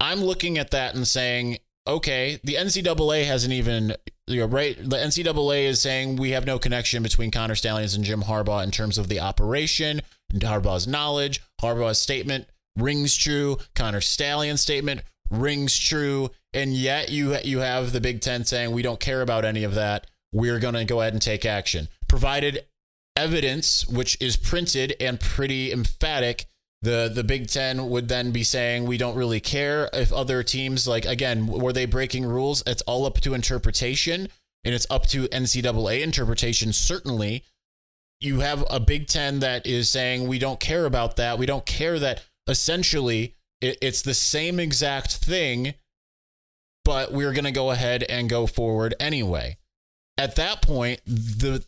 I'm 0.00 0.22
looking 0.22 0.58
at 0.58 0.70
that 0.70 0.94
and 0.94 1.06
saying, 1.06 1.58
okay, 1.86 2.40
the 2.42 2.54
NCAA 2.54 3.26
hasn't 3.26 3.52
even, 3.52 3.94
you 4.26 4.40
know, 4.40 4.46
right? 4.46 4.76
The 4.76 4.96
NCAA 4.96 5.64
is 5.64 5.80
saying 5.80 6.16
we 6.16 6.30
have 6.30 6.46
no 6.46 6.58
connection 6.58 7.02
between 7.02 7.30
Connor 7.30 7.54
Stalions 7.54 7.94
and 7.94 8.04
Jim 8.04 8.22
Harbaugh 8.22 8.64
in 8.64 8.70
terms 8.70 8.98
of 8.98 9.08
the 9.08 9.20
operation, 9.20 10.00
Harbaugh's 10.32 10.86
knowledge, 10.86 11.40
Harbaugh's 11.60 11.98
statement 11.98 12.46
rings 12.76 13.16
true, 13.16 13.58
Connor 13.74 14.00
Stalions' 14.00 14.60
statement 14.60 15.02
rings 15.30 15.78
true, 15.78 16.30
and 16.52 16.74
yet 16.74 17.10
you 17.10 17.36
you 17.44 17.58
have 17.60 17.92
the 17.92 18.00
Big 18.00 18.20
Ten 18.20 18.44
saying 18.44 18.72
we 18.72 18.82
don't 18.82 19.00
care 19.00 19.22
about 19.22 19.44
any 19.44 19.64
of 19.64 19.74
that. 19.74 20.06
We're 20.32 20.60
going 20.60 20.74
to 20.74 20.84
go 20.84 21.00
ahead 21.00 21.12
and 21.12 21.22
take 21.22 21.44
action, 21.44 21.88
provided 22.08 22.66
evidence 23.16 23.86
which 23.86 24.16
is 24.20 24.36
printed 24.36 24.94
and 25.00 25.20
pretty 25.20 25.72
emphatic 25.72 26.46
the 26.82 27.10
the 27.12 27.24
Big 27.24 27.48
Ten 27.48 27.90
would 27.90 28.08
then 28.08 28.30
be 28.30 28.42
saying 28.42 28.84
we 28.84 28.96
don't 28.96 29.16
really 29.16 29.40
care 29.40 29.90
if 29.92 30.12
other 30.12 30.42
teams 30.42 30.88
like 30.88 31.04
again 31.04 31.46
were 31.46 31.72
they 31.72 31.86
breaking 31.86 32.24
rules? 32.26 32.62
It's 32.66 32.82
all 32.82 33.04
up 33.06 33.20
to 33.20 33.34
interpretation, 33.34 34.28
and 34.64 34.74
it's 34.74 34.86
up 34.90 35.06
to 35.08 35.28
NCAA 35.28 36.02
interpretation. 36.02 36.72
Certainly, 36.72 37.44
you 38.20 38.40
have 38.40 38.64
a 38.70 38.80
Big 38.80 39.06
Ten 39.08 39.40
that 39.40 39.66
is 39.66 39.88
saying 39.88 40.26
we 40.26 40.38
don't 40.38 40.60
care 40.60 40.86
about 40.86 41.16
that. 41.16 41.38
We 41.38 41.46
don't 41.46 41.66
care 41.66 41.98
that 41.98 42.22
essentially 42.46 43.34
it, 43.60 43.78
it's 43.80 44.02
the 44.02 44.14
same 44.14 44.58
exact 44.58 45.16
thing, 45.16 45.74
but 46.84 47.12
we're 47.12 47.32
going 47.32 47.44
to 47.44 47.52
go 47.52 47.70
ahead 47.70 48.04
and 48.04 48.28
go 48.28 48.46
forward 48.46 48.94
anyway. 48.98 49.58
At 50.18 50.36
that 50.36 50.62
point, 50.62 51.00
the 51.06 51.64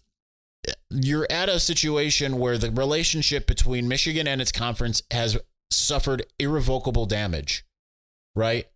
you're 0.90 1.26
at 1.30 1.48
a 1.48 1.58
situation 1.58 2.38
where 2.38 2.58
the 2.58 2.70
relationship 2.70 3.46
between 3.46 3.88
Michigan 3.88 4.28
and 4.28 4.40
its 4.40 4.52
conference 4.52 5.02
has 5.10 5.38
suffered 5.70 6.24
irrevocable 6.38 7.06
damage, 7.06 7.64
right? 8.36 8.66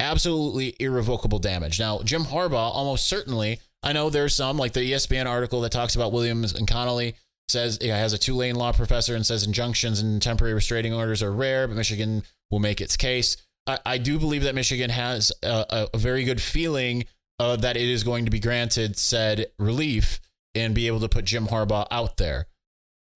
Absolutely 0.00 0.76
irrevocable 0.78 1.38
damage. 1.38 1.78
Now, 1.78 2.00
Jim 2.02 2.24
Harbaugh 2.24 2.74
almost 2.74 3.06
certainly, 3.06 3.60
I 3.82 3.92
know 3.92 4.10
there's 4.10 4.34
some, 4.34 4.56
like 4.56 4.72
the 4.72 4.92
ESPN 4.92 5.26
article 5.26 5.60
that 5.62 5.72
talks 5.72 5.94
about 5.94 6.12
Williams 6.12 6.54
and 6.54 6.68
Connolly, 6.68 7.14
says 7.48 7.78
yeah, 7.80 7.96
has 7.96 8.12
a 8.12 8.18
Tulane 8.18 8.54
law 8.54 8.72
professor 8.72 9.14
and 9.14 9.24
says 9.24 9.44
injunctions 9.44 10.00
and 10.00 10.20
temporary 10.20 10.54
restraining 10.54 10.94
orders 10.94 11.22
are 11.22 11.32
rare, 11.32 11.66
but 11.66 11.76
Michigan 11.76 12.22
will 12.50 12.58
make 12.58 12.80
its 12.80 12.96
case. 12.96 13.36
I, 13.66 13.78
I 13.84 13.98
do 13.98 14.18
believe 14.18 14.44
that 14.44 14.54
Michigan 14.54 14.90
has 14.90 15.32
a, 15.42 15.88
a 15.92 15.98
very 15.98 16.24
good 16.24 16.40
feeling 16.40 17.04
uh, 17.38 17.56
that 17.56 17.76
it 17.76 17.88
is 17.88 18.04
going 18.04 18.24
to 18.24 18.30
be 18.30 18.40
granted 18.40 18.96
said 18.96 19.46
relief 19.58 20.20
and 20.54 20.74
be 20.74 20.86
able 20.86 21.00
to 21.00 21.08
put 21.08 21.24
Jim 21.24 21.46
Harbaugh 21.46 21.86
out 21.90 22.16
there. 22.16 22.46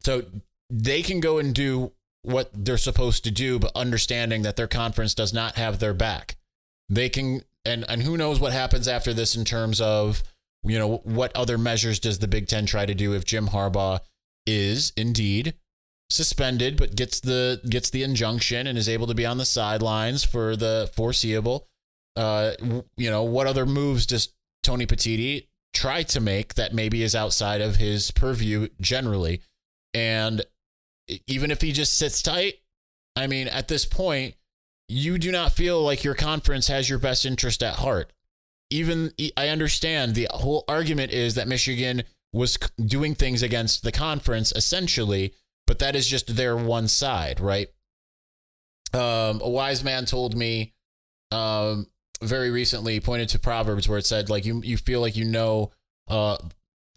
So 0.05 0.25
they 0.71 1.03
can 1.03 1.21
go 1.21 1.39
and 1.39 1.55
do 1.55 1.93
what 2.23 2.51
they're 2.53 2.79
supposed 2.79 3.25
to 3.25 3.31
do, 3.31 3.59
but 3.59 3.73
understanding 3.75 4.43
that 4.43 4.57
their 4.57 4.69
conference 4.69 5.15
does 5.15 5.33
not 5.33 5.57
have 5.57 5.79
their 5.79 5.95
back. 5.95 6.37
They 6.89 7.09
can, 7.09 7.43
and, 7.65 7.85
and 7.89 8.03
who 8.03 8.17
knows 8.17 8.39
what 8.39 8.53
happens 8.53 8.87
after 8.87 9.13
this 9.13 9.35
in 9.35 9.45
terms 9.45 9.81
of, 9.81 10.23
you 10.63 10.79
know, 10.79 10.99
what 10.99 11.35
other 11.37 11.59
measures 11.59 11.99
does 11.99 12.21
the 12.21 12.29
Big 12.29 12.47
Ten 12.47 12.67
try 12.67 12.87
to 12.87 12.95
do 12.95 13.15
if 13.15 13.25
Jim 13.25 13.49
Harbaugh 13.49 14.01
is 14.47 14.93
indeed 14.97 15.55
suspended, 16.13 16.77
but 16.77 16.95
gets 16.95 17.21
the 17.21 17.61
gets 17.69 17.91
the 17.91 18.03
injunction 18.03 18.67
and 18.67 18.77
is 18.79 18.89
able 18.89 19.07
to 19.07 19.15
be 19.15 19.27
on 19.27 19.39
the 19.39 19.45
sidelines 19.45 20.23
for 20.23 20.57
the 20.57 20.91
foreseeable. 20.95 21.67
Uh, 22.15 22.53
you 22.97 23.11
know, 23.11 23.23
what 23.23 23.47
other 23.47 23.65
moves 23.65 24.07
does 24.07 24.33
Tony 24.63 24.87
Petitti 24.87 25.49
try 25.75 26.03
to 26.03 26.21
make 26.21 26.55
that 26.55 26.75
maybe 26.75 27.03
is 27.03 27.15
outside 27.15 27.61
of 27.61 27.77
his 27.77 28.11
purview 28.11 28.69
generally. 28.81 29.41
And 29.95 30.45
even 31.27 31.51
if 31.51 31.61
he 31.61 31.73
just 31.73 31.97
sits 31.97 32.23
tight, 32.23 32.55
I 33.17 33.27
mean, 33.27 33.49
at 33.49 33.69
this 33.69 33.85
point, 33.85 34.35
you 34.89 35.19
do 35.19 35.33
not 35.33 35.53
feel 35.53 35.83
like 35.83 36.05
your 36.05 36.15
conference 36.15 36.69
has 36.69 36.89
your 36.89 36.99
best 36.99 37.25
interest 37.25 37.63
at 37.63 37.77
heart. 37.77 38.13
Even 38.71 39.13
I 39.37 39.49
understand 39.49 40.15
the 40.15 40.29
whole 40.31 40.65
argument 40.69 41.13
is 41.13 41.35
that 41.35 41.49
Michigan 41.49 42.05
was 42.33 42.57
doing 42.85 43.15
things 43.15 43.43
against 43.43 43.83
the 43.83 43.93
conference 43.93 44.53
essentially, 44.53 45.35
but 45.67 45.79
that 45.79 45.95
is 45.95 46.07
just 46.07 46.37
their 46.37 46.57
one 46.57 46.89
side, 46.89 47.41
right? 47.41 47.69
Um, 48.95 49.41
a 49.43 49.49
wise 49.49 49.85
man 49.85 50.05
told 50.05 50.37
me 50.37 50.75
um, 51.31 51.87
very 52.23 52.51
recently 52.51 53.01
pointed 53.01 53.29
to 53.31 53.39
Proverbs 53.39 53.89
where 53.89 53.99
it 53.99 54.07
said 54.07 54.31
like 54.31 54.45
you 54.45 54.63
you 54.65 54.77
feel 54.77 55.01
like 55.01 55.17
you 55.17 55.25
know 55.25 55.73
uh 56.09 56.37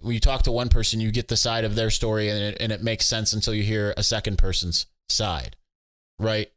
when 0.02 0.14
you 0.14 0.20
talk 0.20 0.44
to 0.44 0.52
one 0.52 0.70
person 0.70 1.02
you 1.02 1.12
get 1.12 1.28
the 1.28 1.38
side 1.38 1.64
of 1.64 1.76
their 1.76 1.90
story 1.90 2.30
and 2.30 2.40
it, 2.40 2.58
and 2.60 2.72
it 2.72 2.84
makes 2.84 3.06
sense 3.06 3.34
until 3.34 3.54
you 3.54 3.64
hear 3.64 3.94
a 3.98 4.04
second 4.04 4.38
person's 4.38 4.86
side 5.10 5.56
right 6.20 6.52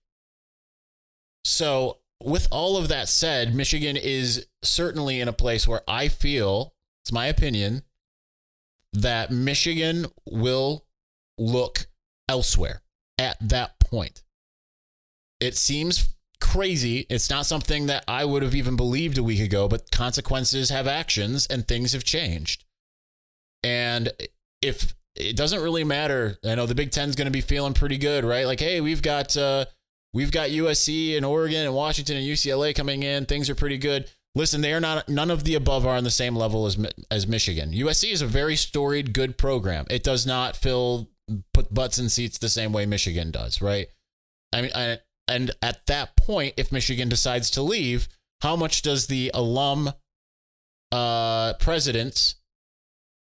so 1.44 1.98
with 2.22 2.48
all 2.50 2.76
of 2.76 2.88
that 2.88 3.08
said 3.08 3.54
Michigan 3.54 3.96
is 3.96 4.46
certainly 4.62 5.20
in 5.20 5.28
a 5.28 5.32
place 5.32 5.68
where 5.68 5.82
I 5.86 6.08
feel 6.08 6.74
it's 7.04 7.12
my 7.12 7.26
opinion 7.26 7.82
that 8.92 9.30
Michigan 9.30 10.06
will 10.28 10.84
look 11.38 11.86
elsewhere 12.28 12.82
at 13.18 13.36
that 13.40 13.78
point. 13.78 14.22
It 15.40 15.56
seems 15.56 16.16
crazy. 16.40 17.06
It's 17.08 17.30
not 17.30 17.46
something 17.46 17.86
that 17.86 18.04
I 18.08 18.24
would 18.24 18.42
have 18.42 18.54
even 18.54 18.76
believed 18.76 19.18
a 19.18 19.22
week 19.22 19.40
ago, 19.40 19.68
but 19.68 19.90
consequences 19.90 20.70
have 20.70 20.86
actions 20.86 21.46
and 21.46 21.66
things 21.66 21.92
have 21.92 22.04
changed. 22.04 22.64
And 23.62 24.12
if 24.62 24.94
it 25.16 25.36
doesn't 25.36 25.62
really 25.62 25.84
matter, 25.84 26.38
I 26.44 26.54
know 26.54 26.66
the 26.66 26.74
Big 26.74 26.90
Ten's 26.90 27.16
going 27.16 27.26
to 27.26 27.32
be 27.32 27.40
feeling 27.40 27.74
pretty 27.74 27.98
good, 27.98 28.24
right? 28.24 28.46
Like, 28.46 28.60
hey, 28.60 28.80
we've 28.80 29.02
got 29.02 29.36
uh, 29.36 29.66
we've 30.12 30.32
got 30.32 30.50
USC 30.50 31.16
and 31.16 31.26
Oregon 31.26 31.66
and 31.66 31.74
Washington 31.74 32.16
and 32.16 32.26
UCLA 32.26 32.74
coming 32.74 33.02
in. 33.02 33.26
Things 33.26 33.50
are 33.50 33.54
pretty 33.54 33.78
good. 33.78 34.10
Listen, 34.34 34.60
they 34.60 34.72
are 34.72 34.80
not. 34.80 35.08
None 35.08 35.30
of 35.30 35.44
the 35.44 35.54
above 35.54 35.86
are 35.86 35.96
on 35.96 36.04
the 36.04 36.10
same 36.10 36.36
level 36.36 36.66
as 36.66 36.78
as 37.10 37.26
Michigan. 37.26 37.72
USC 37.72 38.12
is 38.12 38.22
a 38.22 38.26
very 38.26 38.56
storied, 38.56 39.12
good 39.12 39.36
program. 39.36 39.86
It 39.90 40.04
does 40.04 40.26
not 40.26 40.56
fill 40.56 41.10
put 41.52 41.72
butts 41.72 41.98
in 41.98 42.08
seats 42.08 42.38
the 42.38 42.48
same 42.48 42.72
way 42.72 42.86
Michigan 42.86 43.30
does, 43.30 43.60
right? 43.60 43.88
I 44.52 44.62
mean, 44.62 44.70
I, 44.74 44.98
and 45.28 45.50
at 45.62 45.86
that 45.86 46.16
point, 46.16 46.54
if 46.56 46.72
Michigan 46.72 47.08
decides 47.08 47.50
to 47.50 47.62
leave, 47.62 48.08
how 48.40 48.56
much 48.56 48.82
does 48.82 49.06
the 49.06 49.30
alum 49.34 49.92
uh, 50.90 51.54
presidents 51.54 52.36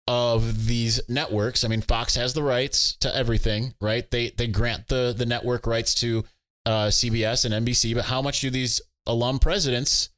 of 0.07 0.67
these 0.67 1.01
networks? 1.09 1.65
I 1.65 1.69
mean, 1.69 1.81
Fox 1.81 2.15
has 2.15 2.35
the 2.35 2.43
rights 2.43 2.97
to 3.01 3.15
everything, 3.15 3.75
right? 3.81 4.11
They 4.11 4.31
they 4.31 4.47
grant 4.47 4.89
the 4.89 5.15
the 5.17 5.27
network 5.27 5.67
rights 5.67 5.95
to 5.97 6.25
uh, 6.65 6.87
CBS 6.87 7.45
and 7.45 7.67
NBC, 7.67 7.95
but 7.95 8.07
how 8.07 8.23
much 8.23 8.41
do 8.41 8.51
these 8.51 8.81
alum 9.07 9.39
presidents 9.39 10.11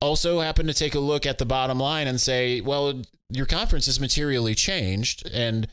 also 0.00 0.40
happen 0.40 0.66
to 0.66 0.74
take 0.74 0.94
a 0.94 1.00
look 1.00 1.26
at 1.26 1.38
the 1.38 1.46
bottom 1.46 1.78
line 1.78 2.06
and 2.06 2.20
say, 2.20 2.60
well, 2.60 3.02
your 3.30 3.46
conference 3.46 3.86
has 3.86 3.98
materially 3.98 4.54
changed 4.54 5.26
and 5.32 5.66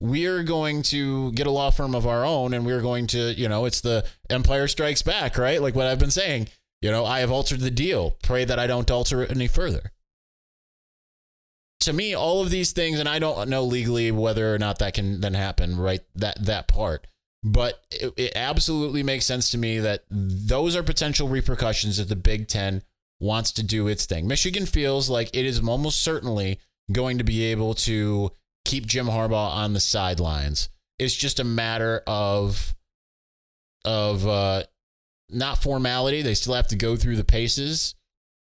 we're 0.00 0.42
going 0.42 0.82
to 0.82 1.32
get 1.32 1.46
a 1.46 1.50
law 1.50 1.70
firm 1.70 1.94
of 1.94 2.06
our 2.06 2.24
own 2.24 2.54
and 2.54 2.64
we're 2.64 2.82
going 2.82 3.06
to, 3.08 3.32
you 3.34 3.48
know, 3.48 3.64
it's 3.64 3.80
the 3.80 4.06
Empire 4.30 4.68
Strikes 4.68 5.02
Back, 5.02 5.36
right? 5.36 5.60
Like 5.60 5.74
what 5.74 5.86
I've 5.86 5.98
been 5.98 6.10
saying. 6.10 6.48
You 6.80 6.92
know, 6.92 7.04
I 7.04 7.20
have 7.20 7.32
altered 7.32 7.60
the 7.60 7.70
deal. 7.72 8.16
Pray 8.22 8.44
that 8.44 8.58
I 8.58 8.68
don't 8.68 8.90
alter 8.90 9.22
it 9.22 9.32
any 9.32 9.48
further. 9.48 9.90
To 11.80 11.92
me, 11.92 12.14
all 12.14 12.40
of 12.40 12.50
these 12.50 12.72
things, 12.72 13.00
and 13.00 13.08
I 13.08 13.18
don't 13.18 13.48
know 13.48 13.64
legally 13.64 14.12
whether 14.12 14.54
or 14.54 14.58
not 14.58 14.78
that 14.78 14.94
can 14.94 15.20
then 15.20 15.34
happen, 15.34 15.76
right? 15.76 16.00
That 16.14 16.44
that 16.44 16.68
part. 16.68 17.06
But 17.42 17.82
it, 17.90 18.12
it 18.16 18.32
absolutely 18.36 19.02
makes 19.02 19.26
sense 19.26 19.50
to 19.50 19.58
me 19.58 19.78
that 19.78 20.04
those 20.10 20.76
are 20.76 20.82
potential 20.82 21.28
repercussions 21.28 21.98
if 21.98 22.08
the 22.08 22.16
Big 22.16 22.48
Ten 22.48 22.82
wants 23.20 23.52
to 23.52 23.62
do 23.62 23.88
its 23.88 24.06
thing. 24.06 24.26
Michigan 24.26 24.66
feels 24.66 25.08
like 25.08 25.34
it 25.34 25.44
is 25.44 25.60
almost 25.60 26.00
certainly 26.00 26.60
going 26.92 27.18
to 27.18 27.24
be 27.24 27.44
able 27.44 27.74
to 27.74 28.32
keep 28.68 28.86
Jim 28.86 29.06
Harbaugh 29.06 29.50
on 29.50 29.72
the 29.72 29.80
sidelines. 29.80 30.68
It's 30.98 31.14
just 31.14 31.40
a 31.40 31.44
matter 31.44 32.02
of 32.06 32.74
of 33.84 34.26
uh, 34.26 34.64
not 35.30 35.62
formality. 35.62 36.22
They 36.22 36.34
still 36.34 36.54
have 36.54 36.68
to 36.68 36.76
go 36.76 36.94
through 36.94 37.16
the 37.16 37.24
paces. 37.24 37.94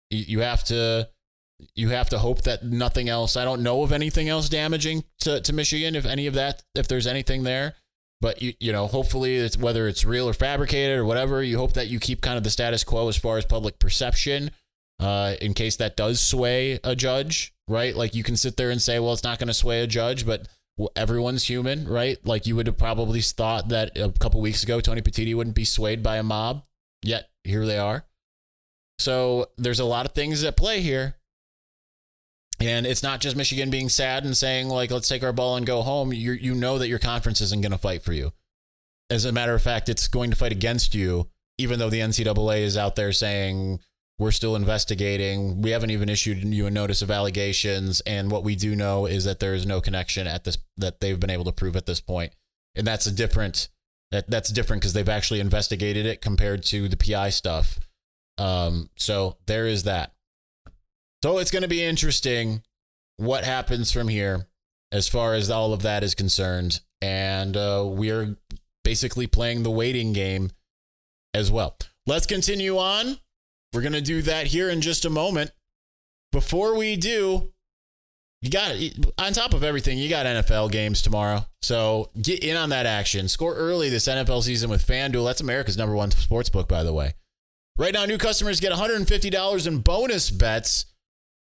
You, 0.10 0.40
have 0.40 0.64
to 0.66 1.10
you 1.76 1.90
have 1.90 2.10
to 2.10 2.20
hope 2.20 2.44
that 2.44 2.64
nothing 2.64 3.10
else. 3.10 3.36
I 3.36 3.44
don't 3.44 3.64
know 3.64 3.84
of 3.84 3.92
anything 3.92 4.30
else 4.30 4.48
damaging 4.48 5.04
to, 5.22 5.42
to 5.42 5.54
Michigan. 5.54 5.96
If 5.96 6.06
any 6.06 6.28
of 6.28 6.36
that, 6.36 6.64
if 6.76 6.88
there's 6.88 7.08
anything 7.08 7.44
there, 7.44 7.74
but 8.22 8.42
you 8.42 8.54
you 8.60 8.72
know, 8.72 8.88
hopefully 8.88 9.36
it's 9.36 9.58
whether 9.58 9.88
it's 9.88 10.06
real 10.06 10.30
or 10.30 10.34
fabricated 10.34 10.98
or 10.98 11.06
whatever. 11.06 11.44
You 11.44 11.58
hope 11.58 11.74
that 11.74 11.88
you 11.88 12.00
keep 12.00 12.22
kind 12.22 12.38
of 12.38 12.44
the 12.44 12.50
status 12.50 12.84
quo 12.84 13.10
as 13.10 13.18
far 13.18 13.38
as 13.38 13.46
public 13.46 13.80
perception, 13.80 14.52
uh, 15.00 15.36
in 15.42 15.54
case 15.54 15.76
that 15.78 15.98
does 15.98 16.20
sway 16.20 16.80
a 16.84 16.96
judge 16.96 17.56
right? 17.68 17.96
Like 17.96 18.16
you 18.16 18.24
can 18.24 18.38
sit 18.38 18.58
there 18.58 18.70
and 18.70 18.82
say, 18.82 19.00
well, 19.00 19.14
it's 19.14 19.24
not 19.24 19.40
going 19.40 19.48
to 19.48 19.54
sway 19.54 19.82
a 19.82 19.88
judge, 19.88 20.26
but 20.26 20.48
everyone's 20.96 21.46
human, 21.46 21.88
right? 21.88 22.18
Like 22.26 22.46
you 22.46 22.56
would 22.56 22.68
have 22.68 22.78
probably 22.78 23.22
thought 23.22 23.70
that 23.70 23.98
a 23.98 24.12
couple 24.12 24.42
weeks 24.42 24.64
ago, 24.64 24.82
Tony 24.82 25.02
Petitti 25.02 25.36
wouldn't 25.36 25.56
be 25.56 25.66
swayed 25.66 26.04
by 26.04 26.18
a 26.18 26.24
mob, 26.24 26.64
yet 27.02 27.30
here 27.44 27.66
they 27.66 27.78
are. 27.78 28.06
So 29.00 29.50
there's 29.58 29.80
a 29.80 29.86
lot 29.86 30.06
of 30.06 30.14
things 30.14 30.44
at 30.44 30.58
play 30.58 30.82
here. 30.82 31.16
And 32.62 32.86
it's 32.86 33.04
not 33.04 33.20
just 33.20 33.36
Michigan 33.36 33.70
being 33.70 33.90
sad 33.90 34.24
and 34.24 34.38
saying, 34.38 34.70
like, 34.70 34.90
let's 34.90 35.10
take 35.10 35.24
our 35.24 35.34
ball 35.34 35.58
and 35.58 35.66
go 35.66 35.82
home. 35.82 36.14
You, 36.14 36.32
you 36.32 36.56
know 36.56 36.78
that 36.78 36.88
your 36.88 37.00
conference 37.00 37.42
isn't 37.42 37.62
going 37.62 37.74
to 37.74 37.78
fight 37.78 38.02
for 38.02 38.14
you. 38.14 38.32
As 39.10 39.26
a 39.26 39.34
matter 39.34 39.54
of 39.54 39.62
fact, 39.62 39.90
it's 39.90 40.08
going 40.08 40.30
to 40.30 40.38
fight 40.38 40.54
against 40.54 40.96
you, 40.96 41.28
even 41.58 41.80
though 41.80 41.90
the 41.90 42.00
NCAA 42.00 42.62
is 42.62 42.78
out 42.78 42.96
there 42.96 43.12
saying, 43.12 43.82
we're 44.18 44.32
still 44.32 44.56
investigating. 44.56 45.62
We 45.62 45.72
haven't 45.72 45.90
even 45.90 46.10
issued 46.10 46.44
you 46.44 46.68
a 46.68 46.72
notice 46.72 47.02
of 47.02 47.12
allegations. 47.12 48.02
And 48.02 48.32
what 48.32 48.44
we 48.44 48.56
do 48.56 48.76
know 48.76 49.06
is 49.06 49.26
that 49.26 49.40
there 49.40 49.54
is 49.54 49.66
no 49.66 49.82
connection 49.82 50.26
at 50.26 50.44
this 50.46 50.58
that 50.78 51.02
they've 51.02 51.20
been 51.20 51.30
able 51.30 51.44
to 51.46 51.52
prove 51.52 51.76
at 51.76 51.86
this 51.86 52.00
point. 52.00 52.34
And 52.76 52.88
that's 52.88 53.06
a 53.06 53.12
different 53.12 53.70
that 54.12 54.30
that's 54.30 54.50
different 54.50 54.82
because 54.82 54.94
they've 54.94 55.10
actually 55.10 55.42
investigated 55.42 56.06
it 56.06 56.22
compared 56.22 56.64
to 56.66 56.88
the 56.88 56.98
PI 56.98 57.30
stuff. 57.30 57.80
Um, 58.38 58.90
so 58.98 59.38
there 59.48 59.68
is 59.68 59.84
that. 59.84 60.14
So 61.24 61.40
it's 61.40 61.52
going 61.52 61.64
to 61.64 61.70
be 61.70 61.84
interesting 61.84 62.62
what 63.18 63.44
happens 63.44 63.92
from 63.92 64.08
here 64.08 64.48
as 64.92 65.08
far 65.08 65.34
as 65.34 65.50
all 65.50 65.74
of 65.74 65.82
that 65.82 66.04
is 66.04 66.16
concerned. 66.16 66.82
And 67.02 67.58
uh, 67.58 67.84
we're 67.86 68.38
basically 68.84 69.28
playing 69.28 69.64
the 69.64 69.72
waiting 69.72 70.14
game 70.14 70.52
as 71.34 71.52
well. 71.52 71.78
Let's 72.06 72.26
continue 72.26 72.78
on 72.78 73.18
we're 73.76 73.82
going 73.82 73.94
to 73.94 74.02
do 74.02 74.22
that 74.24 74.48
here 74.48 74.70
in 74.70 74.82
just 74.82 75.06
a 75.06 75.10
moment. 75.10 75.52
Before 76.32 76.76
we 76.76 76.96
do, 76.96 77.52
you 78.42 78.50
got 78.50 78.76
on 79.18 79.34
top 79.34 79.54
of 79.54 79.64
everything, 79.64 79.98
you 79.98 80.10
got 80.10 80.26
NFL 80.26 80.72
games 80.72 81.02
tomorrow. 81.02 81.46
So 81.62 82.10
get 82.22 82.44
in 82.44 82.56
on 82.56 82.70
that 82.70 82.86
action. 82.86 83.28
Score 83.28 83.56
early 83.56 83.90
this 83.90 84.08
NFL 84.08 84.44
season 84.44 84.70
with 84.70 84.86
FanDuel. 84.86 85.26
That's 85.26 85.42
America's 85.42 85.78
number 85.78 85.96
one 85.96 86.12
sports 86.12 86.50
book, 86.50 86.68
by 86.68 86.84
the 86.84 86.94
way. 86.94 87.16
Right 87.78 87.94
now, 87.94 88.06
new 88.06 88.18
customers 88.18 88.60
get 88.60 88.72
$150 88.72 89.68
in 89.68 89.78
bonus 89.80 90.32
bets 90.32 90.86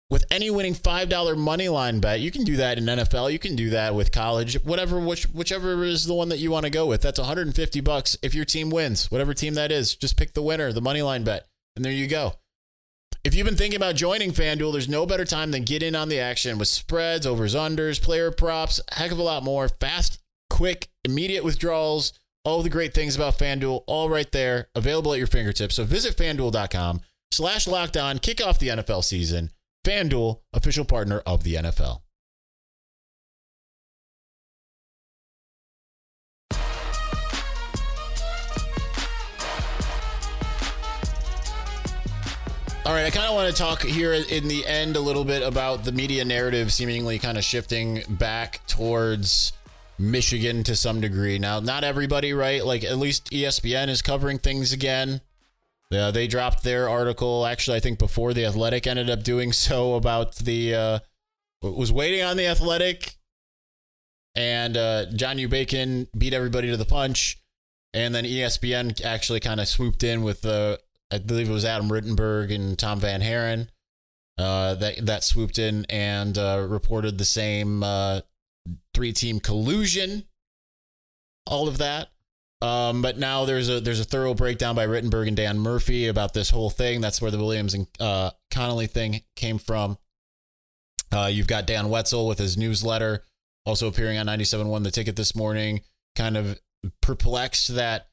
with 0.10 0.26
any 0.30 0.50
winning 0.50 0.76
$5 0.76 1.38
money 1.38 1.69
line 1.69 2.00
bet. 2.00 2.19
You 2.19 2.32
can 2.32 2.43
do 2.43 2.58
that 2.58 2.78
in 2.78 2.86
NFL. 2.86 3.32
You 3.32 3.39
can 3.39 3.56
do 3.56 3.69
that 3.69 3.95
with 3.95 4.12
college, 4.12 4.56
whatever, 4.63 5.00
which, 5.00 5.24
whichever 5.26 5.84
is 5.84 6.06
the 6.06 6.13
one 6.13 6.30
that 6.30 6.39
you 6.39 6.52
want 6.52 6.65
to 6.65 6.69
go 6.69 6.86
with. 6.86 7.02
That's 7.02 7.19
150 7.19 7.82
bucks 7.82 8.17
if 8.21 8.36
your 8.36 8.45
team 8.45 8.69
wins, 8.69 9.10
whatever 9.10 9.34
team 9.34 9.54
that 9.54 9.71
is. 9.71 9.95
Just 9.95 10.17
pick 10.17 10.34
the 10.34 10.41
winner, 10.41 10.74
the 10.74 10.82
money 10.82 11.02
line 11.02 11.24
bet. 11.24 11.48
And 11.75 11.83
there 11.83 11.91
you 11.91 12.07
go. 12.07 12.33
If 13.23 13.33
you've 13.33 13.45
been 13.45 13.55
thinking 13.55 13.77
about 13.77 13.95
joining 13.95 14.31
FanDuel, 14.31 14.71
there's 14.71 14.88
no 14.88 15.05
better 15.05 15.25
time 15.25 15.49
than 15.49 15.63
get 15.63 15.81
in 15.81 15.95
on 15.95 16.09
the 16.09 16.19
action 16.19 16.59
with 16.59 16.67
spreads, 16.67 17.25
overs, 17.25 17.55
unders, 17.55 17.99
player 17.99 18.29
props, 18.29 18.79
heck 18.91 19.11
of 19.11 19.17
a 19.17 19.23
lot 19.23 19.43
more. 19.43 19.67
Fast, 19.67 20.19
quick, 20.51 20.89
immediate 21.03 21.43
withdrawals, 21.43 22.13
all 22.43 22.61
the 22.61 22.69
great 22.69 22.93
things 22.93 23.15
about 23.15 23.39
FanDuel, 23.39 23.83
all 23.88 24.09
right 24.09 24.31
there, 24.31 24.67
available 24.75 25.13
at 25.13 25.17
your 25.17 25.27
fingertips. 25.27 25.75
So 25.75 25.83
visit 25.83 26.15
fanduel.com 26.15 27.01
slash 27.31 27.65
lockdown, 27.65 28.21
kick 28.21 28.45
off 28.45 28.59
the 28.59 28.67
NFL 28.67 29.03
season. 29.03 29.49
FanDuel, 29.83 30.41
official 30.53 30.85
partner 30.85 31.23
of 31.25 31.43
the 31.43 31.55
NFL. 31.55 32.01
All 42.86 42.93
right, 42.93 43.08
I 43.08 43.10
kind 43.10 43.26
of 43.26 43.34
want 43.34 43.50
to 43.50 43.60
talk 43.60 43.82
here 43.82 44.13
in 44.13 44.48
the 44.48 44.63
end 44.63 44.95
a 44.95 45.00
little 45.00 45.26
bit 45.26 45.41
about 45.41 45.84
the 45.84 45.91
media 45.91 46.24
narrative 46.24 46.71
seemingly 46.71 47.17
kind 47.17 47.36
of 47.36 47.43
shifting 47.43 48.04
back 48.08 48.62
towards 48.67 49.54
Michigan 49.98 50.63
to 50.65 50.76
some 50.76 51.02
degree. 51.02 51.39
Now, 51.39 51.60
not 51.60 51.84
everybody, 51.84 52.32
right? 52.32 52.63
Like 52.63 52.84
at 52.84 53.00
least 53.00 53.32
ESPN 53.32 53.89
is 53.89 54.04
covering 54.04 54.38
things 54.38 54.71
again. 54.71 55.21
Yeah, 55.89 56.12
they 56.12 56.28
dropped 56.28 56.63
their 56.63 56.88
article 56.88 57.48
actually 57.48 57.78
I 57.78 57.80
think 57.80 57.98
before 57.98 58.36
the 58.36 58.45
Athletic 58.45 58.86
ended 58.86 59.10
up 59.10 59.24
doing 59.24 59.52
so 59.67 59.95
about 59.95 60.36
the 60.36 60.76
uh 60.76 61.00
was 61.63 61.91
waiting 61.91 62.21
on 62.21 62.38
the 62.38 62.45
Athletic 62.45 63.15
and 64.36 64.78
uh 64.78 65.06
John 65.15 65.39
U. 65.39 65.48
Bacon 65.48 66.08
beat 66.15 66.36
everybody 66.36 66.69
to 66.69 66.78
the 66.78 66.86
punch 66.86 67.41
and 67.95 68.13
then 68.13 68.26
ESPN 68.26 69.04
actually 69.04 69.39
kind 69.39 69.60
of 69.60 69.67
swooped 69.67 70.04
in 70.04 70.21
with 70.21 70.41
the 70.41 70.80
I 71.12 71.20
believe 71.20 71.50
it 71.50 71.54
was 71.54 71.65
Adam 71.65 71.89
Rittenberg 71.89 72.54
and 72.54 72.78
Tom 72.78 73.00
VanHaaren 73.00 73.68
uh, 74.38 74.76
that 74.76 75.06
that 75.06 75.24
swooped 75.24 75.60
in 75.60 75.86
and 75.89 76.38
uh, 76.38 76.65
reported 76.68 77.18
the 77.18 77.26
same 77.26 77.84
uh, 77.84 78.22
three 78.94 79.13
team 79.13 79.39
collusion, 79.39 80.26
all 81.46 81.68
of 81.68 81.78
that. 81.78 82.10
Um, 82.62 83.02
but 83.02 83.18
now 83.18 83.46
there's 83.46 83.70
a 83.70 83.80
there's 83.80 84.00
a 84.00 84.06
thorough 84.06 84.34
breakdown 84.34 84.76
by 84.76 84.88
Rittenberg 84.88 85.28
and 85.28 85.38
Dan 85.38 85.60
Murphy 85.60 86.08
about 86.08 86.34
this 86.34 86.50
whole 86.50 86.70
thing. 86.70 87.02
That's 87.02 87.22
where 87.22 87.32
the 87.32 87.38
Williams 87.38 87.74
and 87.74 87.88
uh, 88.00 88.32
Connolly 88.52 88.88
thing 88.88 89.22
came 89.36 89.58
from. 89.58 89.98
Uh, 91.12 91.30
you've 91.32 91.48
got 91.48 91.68
Dan 91.68 91.89
Wetzel 91.89 92.28
with 92.28 92.39
his 92.39 92.58
newsletter, 92.58 93.24
also 93.65 93.88
appearing 93.88 94.18
on 94.18 94.26
97.1 94.26 94.84
The 94.84 94.91
Ticket 94.91 95.15
this 95.15 95.36
morning, 95.36 95.82
kind 96.15 96.36
of 96.36 96.60
perplexed 97.02 97.76
that, 97.76 98.08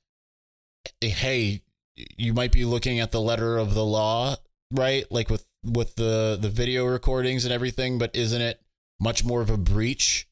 hey, 1.01 1.63
you 1.97 2.33
might 2.33 2.53
be 2.53 2.65
looking 2.65 3.01
at 3.01 3.13
the 3.13 3.21
letter 3.21 3.59
of 3.59 3.75
the 3.75 3.85
law, 3.85 4.37
right? 4.73 5.05
Like 5.11 5.31
with 5.31 5.47
with 5.65 5.95
the 5.97 6.39
the 6.41 6.49
video 6.49 6.87
recordings 6.87 7.45
and 7.45 7.53
everything, 7.53 7.99
but 7.99 8.15
isn't 8.15 8.41
it 8.41 8.61
much 9.01 9.25
more 9.25 9.41
of 9.41 9.51
a 9.51 9.57
breach 9.57 10.29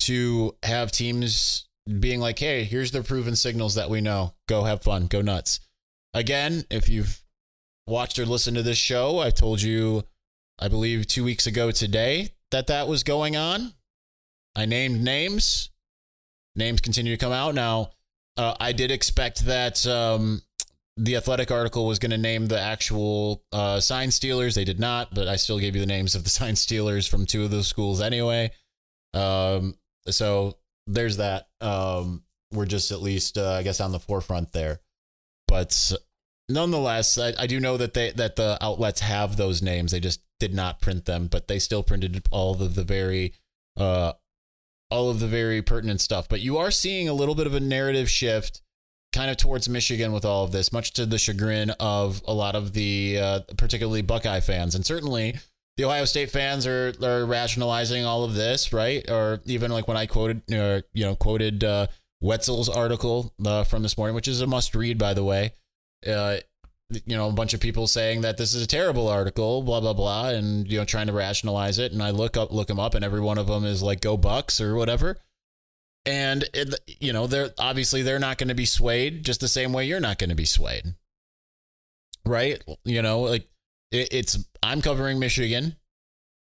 to 0.00 0.56
have 0.62 0.92
teams 0.92 1.68
being 2.00 2.20
like, 2.20 2.38
hey, 2.38 2.64
here's 2.64 2.90
the 2.90 3.02
proven 3.02 3.36
signals 3.36 3.74
that 3.74 3.90
we 3.90 4.00
know. 4.00 4.34
Go 4.48 4.64
have 4.64 4.82
fun, 4.82 5.06
go 5.06 5.20
nuts. 5.20 5.60
Again, 6.14 6.64
if 6.70 6.88
you've 6.88 7.22
watched 7.86 8.18
or 8.18 8.26
listened 8.26 8.56
to 8.56 8.62
this 8.62 8.78
show, 8.78 9.18
I 9.18 9.30
told 9.30 9.62
you, 9.62 10.04
I 10.58 10.68
believe 10.68 11.06
two 11.06 11.24
weeks 11.24 11.46
ago 11.46 11.70
today, 11.70 12.30
that 12.50 12.66
that 12.66 12.88
was 12.88 13.02
going 13.02 13.36
on. 13.36 13.74
I 14.56 14.66
named 14.66 15.02
names. 15.02 15.70
Names 16.56 16.80
continue 16.80 17.14
to 17.14 17.20
come 17.24 17.32
out. 17.32 17.54
Now, 17.54 17.90
uh, 18.36 18.54
I 18.58 18.72
did 18.72 18.90
expect 18.90 19.46
that 19.46 19.86
um, 19.86 20.42
the 20.98 21.14
athletic 21.14 21.52
article 21.52 21.86
was 21.86 22.00
going 22.00 22.10
to 22.10 22.18
name 22.18 22.46
the 22.46 22.60
actual 22.60 23.44
uh, 23.52 23.78
sign 23.78 24.10
stealers. 24.10 24.56
They 24.56 24.64
did 24.64 24.80
not, 24.80 25.14
but 25.14 25.28
I 25.28 25.36
still 25.36 25.60
gave 25.60 25.76
you 25.76 25.80
the 25.80 25.86
names 25.86 26.16
of 26.16 26.24
the 26.24 26.30
sign 26.38 26.56
stealers 26.56 27.06
from 27.06 27.24
two 27.24 27.44
of 27.44 27.50
those 27.50 27.68
schools 27.68 28.00
anyway. 28.00 28.50
Um, 29.14 29.76
so 30.08 30.58
there's 30.88 31.18
that. 31.18 31.48
Um, 31.60 32.24
we're 32.52 32.66
just 32.66 32.90
at 32.90 33.00
least, 33.00 33.38
uh, 33.38 33.52
I 33.52 33.62
guess, 33.62 33.80
on 33.80 33.92
the 33.92 34.00
forefront 34.00 34.52
there. 34.52 34.80
But 35.46 35.92
nonetheless, 36.48 37.16
I, 37.16 37.32
I 37.38 37.46
do 37.46 37.60
know 37.60 37.76
that 37.76 37.94
they 37.94 38.10
that 38.12 38.36
the 38.36 38.58
outlets 38.60 39.00
have 39.00 39.36
those 39.36 39.62
names. 39.62 39.92
They 39.92 40.00
just 40.00 40.20
did 40.40 40.52
not 40.52 40.80
print 40.80 41.04
them, 41.04 41.28
but 41.28 41.46
they 41.46 41.58
still 41.58 41.82
printed 41.82 42.26
all 42.30 42.60
of 42.60 42.74
the 42.74 42.84
very, 42.84 43.34
uh, 43.76 44.14
all 44.90 45.10
of 45.10 45.20
the 45.20 45.28
very 45.28 45.62
pertinent 45.62 46.00
stuff. 46.00 46.28
But 46.28 46.40
you 46.40 46.58
are 46.58 46.70
seeing 46.70 47.08
a 47.08 47.14
little 47.14 47.34
bit 47.34 47.46
of 47.46 47.54
a 47.54 47.60
narrative 47.60 48.10
shift, 48.10 48.62
kind 49.12 49.30
of 49.30 49.36
towards 49.36 49.68
Michigan 49.68 50.12
with 50.12 50.24
all 50.24 50.44
of 50.44 50.52
this, 50.52 50.72
much 50.72 50.92
to 50.94 51.06
the 51.06 51.18
chagrin 51.18 51.70
of 51.80 52.22
a 52.26 52.34
lot 52.34 52.54
of 52.54 52.72
the, 52.72 53.18
uh, 53.18 53.40
particularly 53.56 54.02
Buckeye 54.02 54.40
fans, 54.40 54.74
and 54.74 54.84
certainly 54.84 55.38
the 55.78 55.84
Ohio 55.84 56.04
State 56.04 56.30
fans 56.30 56.66
are 56.66 56.92
are 57.02 57.24
rationalizing 57.24 58.04
all 58.04 58.24
of 58.24 58.34
this, 58.34 58.72
right? 58.72 59.08
Or 59.08 59.40
even 59.46 59.70
like 59.70 59.86
when 59.86 59.96
I 59.96 60.06
quoted, 60.06 60.42
uh, 60.52 60.82
you 60.92 61.04
know, 61.04 61.14
quoted 61.14 61.62
uh, 61.62 61.86
Wetzel's 62.20 62.68
article 62.68 63.32
uh, 63.46 63.62
from 63.64 63.82
this 63.82 63.96
morning, 63.96 64.16
which 64.16 64.28
is 64.28 64.40
a 64.40 64.46
must 64.46 64.74
read, 64.74 64.98
by 64.98 65.14
the 65.14 65.24
way. 65.24 65.52
Uh, 66.06 66.38
you 66.90 67.16
know, 67.16 67.28
a 67.28 67.32
bunch 67.32 67.54
of 67.54 67.60
people 67.60 67.86
saying 67.86 68.22
that 68.22 68.38
this 68.38 68.54
is 68.54 68.62
a 68.62 68.66
terrible 68.66 69.08
article, 69.08 69.62
blah 69.62 69.80
blah 69.80 69.92
blah, 69.92 70.30
and 70.30 70.70
you 70.70 70.78
know, 70.78 70.84
trying 70.84 71.06
to 71.06 71.12
rationalize 71.12 71.78
it. 71.78 71.92
And 71.92 72.02
I 72.02 72.10
look 72.10 72.36
up, 72.36 72.50
look 72.50 72.66
them 72.66 72.80
up, 72.80 72.94
and 72.94 73.04
every 73.04 73.20
one 73.20 73.38
of 73.38 73.46
them 73.46 73.64
is 73.64 73.82
like 73.82 74.00
"Go 74.00 74.16
Bucks" 74.16 74.60
or 74.60 74.74
whatever. 74.74 75.16
And 76.08 76.48
it, 76.54 76.74
you 77.00 77.12
know, 77.12 77.26
they're 77.26 77.50
obviously 77.58 78.00
they're 78.00 78.18
not 78.18 78.38
going 78.38 78.48
to 78.48 78.54
be 78.54 78.64
swayed 78.64 79.26
just 79.26 79.42
the 79.42 79.48
same 79.48 79.74
way 79.74 79.84
you're 79.84 80.00
not 80.00 80.18
going 80.18 80.30
to 80.30 80.36
be 80.36 80.46
swayed, 80.46 80.94
right? 82.24 82.64
You 82.86 83.02
know, 83.02 83.20
like 83.20 83.46
it, 83.92 84.08
it's 84.10 84.38
I'm 84.62 84.80
covering 84.80 85.18
Michigan 85.18 85.76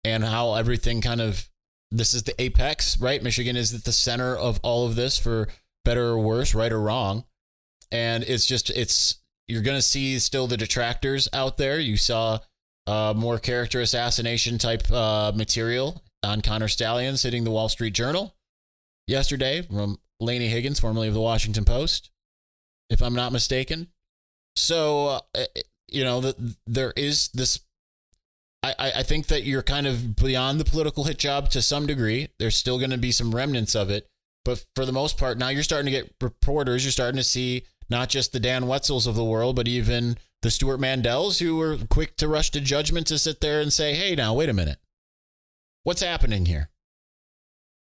and 0.04 0.22
how 0.22 0.54
everything 0.54 1.00
kind 1.00 1.20
of 1.20 1.48
this 1.90 2.14
is 2.14 2.22
the 2.22 2.40
apex, 2.40 3.00
right? 3.00 3.20
Michigan 3.20 3.56
is 3.56 3.74
at 3.74 3.82
the 3.82 3.90
center 3.90 4.36
of 4.36 4.60
all 4.62 4.86
of 4.86 4.94
this 4.94 5.18
for 5.18 5.48
better 5.84 6.10
or 6.10 6.20
worse, 6.20 6.54
right 6.54 6.70
or 6.70 6.80
wrong. 6.80 7.24
And 7.90 8.22
it's 8.22 8.46
just 8.46 8.70
it's 8.70 9.16
you're 9.48 9.62
going 9.62 9.78
to 9.78 9.82
see 9.82 10.20
still 10.20 10.46
the 10.46 10.56
detractors 10.56 11.28
out 11.32 11.56
there. 11.56 11.80
You 11.80 11.96
saw 11.96 12.38
uh, 12.86 13.14
more 13.16 13.40
character 13.40 13.80
assassination 13.80 14.58
type 14.58 14.88
uh, 14.92 15.32
material 15.34 16.04
on 16.22 16.40
Connor 16.40 16.68
Stalions 16.68 17.24
hitting 17.24 17.42
the 17.42 17.50
Wall 17.50 17.68
Street 17.68 17.94
Journal 17.94 18.32
yesterday 19.10 19.62
from 19.62 19.98
Laine 20.20 20.48
Higgins, 20.48 20.80
formerly 20.80 21.08
of 21.08 21.14
the 21.14 21.20
Washington 21.20 21.64
Post, 21.64 22.10
if 22.88 23.02
I'm 23.02 23.14
not 23.14 23.32
mistaken. 23.32 23.88
So 24.56 25.20
uh, 25.34 25.44
you 25.88 26.04
know, 26.04 26.20
that 26.20 26.36
there 26.66 26.92
is 26.96 27.28
this. 27.28 27.60
I, 28.62 28.92
I 28.96 29.02
think 29.02 29.28
that 29.28 29.44
you're 29.44 29.62
kind 29.62 29.86
of 29.86 30.16
beyond 30.16 30.60
the 30.60 30.66
political 30.66 31.04
hit 31.04 31.18
job 31.18 31.48
to 31.50 31.62
some 31.62 31.86
degree. 31.86 32.28
There's 32.38 32.56
still 32.56 32.78
going 32.78 32.90
to 32.90 32.98
be 32.98 33.10
some 33.10 33.34
remnants 33.34 33.74
of 33.74 33.88
it, 33.88 34.06
but 34.44 34.66
for 34.76 34.84
the 34.84 34.92
most 34.92 35.16
part, 35.16 35.38
now 35.38 35.48
you're 35.48 35.62
starting 35.62 35.90
to 35.90 35.98
get 35.98 36.14
reporters. 36.20 36.84
You're 36.84 36.92
starting 36.92 37.16
to 37.16 37.24
see 37.24 37.64
not 37.88 38.10
just 38.10 38.32
the 38.32 38.40
Dan 38.40 38.64
Wetzels 38.64 39.06
of 39.06 39.14
the 39.14 39.24
world, 39.24 39.56
but 39.56 39.66
even 39.66 40.18
the 40.42 40.50
Stewart 40.50 40.78
Mandels 40.78 41.40
who 41.40 41.56
were 41.56 41.78
quick 41.88 42.16
to 42.16 42.28
rush 42.28 42.50
to 42.50 42.60
judgment 42.60 43.06
to 43.06 43.18
sit 43.18 43.40
there 43.40 43.62
and 43.62 43.72
say, 43.72 43.94
"Hey, 43.94 44.14
now 44.14 44.34
wait 44.34 44.50
a 44.50 44.54
minute, 44.54 44.78
what's 45.84 46.02
happening 46.02 46.44
here?" 46.44 46.68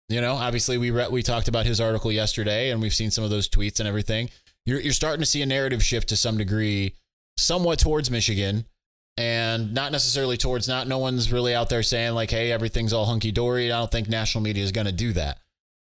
You 0.09 0.21
know, 0.21 0.33
obviously 0.33 0.77
we 0.77 0.91
re- 0.91 1.07
we 1.09 1.23
talked 1.23 1.47
about 1.47 1.65
his 1.65 1.81
article 1.81 2.11
yesterday, 2.11 2.69
and 2.69 2.81
we've 2.81 2.93
seen 2.93 3.11
some 3.11 3.23
of 3.23 3.29
those 3.29 3.49
tweets 3.49 3.79
and 3.79 3.87
everything. 3.87 4.29
You're 4.65 4.79
you're 4.79 4.93
starting 4.93 5.21
to 5.21 5.25
see 5.25 5.41
a 5.41 5.45
narrative 5.45 5.83
shift 5.83 6.09
to 6.09 6.17
some 6.17 6.37
degree 6.37 6.93
somewhat 7.37 7.79
towards 7.79 8.11
Michigan 8.11 8.65
and 9.17 9.73
not 9.73 9.91
necessarily 9.91 10.37
towards 10.37 10.67
not 10.67 10.87
no 10.87 10.97
one's 10.97 11.31
really 11.31 11.55
out 11.55 11.69
there 11.69 11.83
saying 11.83 12.13
like 12.13 12.31
hey 12.31 12.51
everything's 12.51 12.91
all 12.91 13.05
hunky 13.05 13.31
dory 13.31 13.71
i 13.71 13.79
don't 13.79 13.89
think 13.89 14.09
national 14.09 14.43
media 14.43 14.63
is 14.63 14.71
going 14.71 14.87
to 14.87 14.91
do 14.91 15.13
that. 15.13 15.39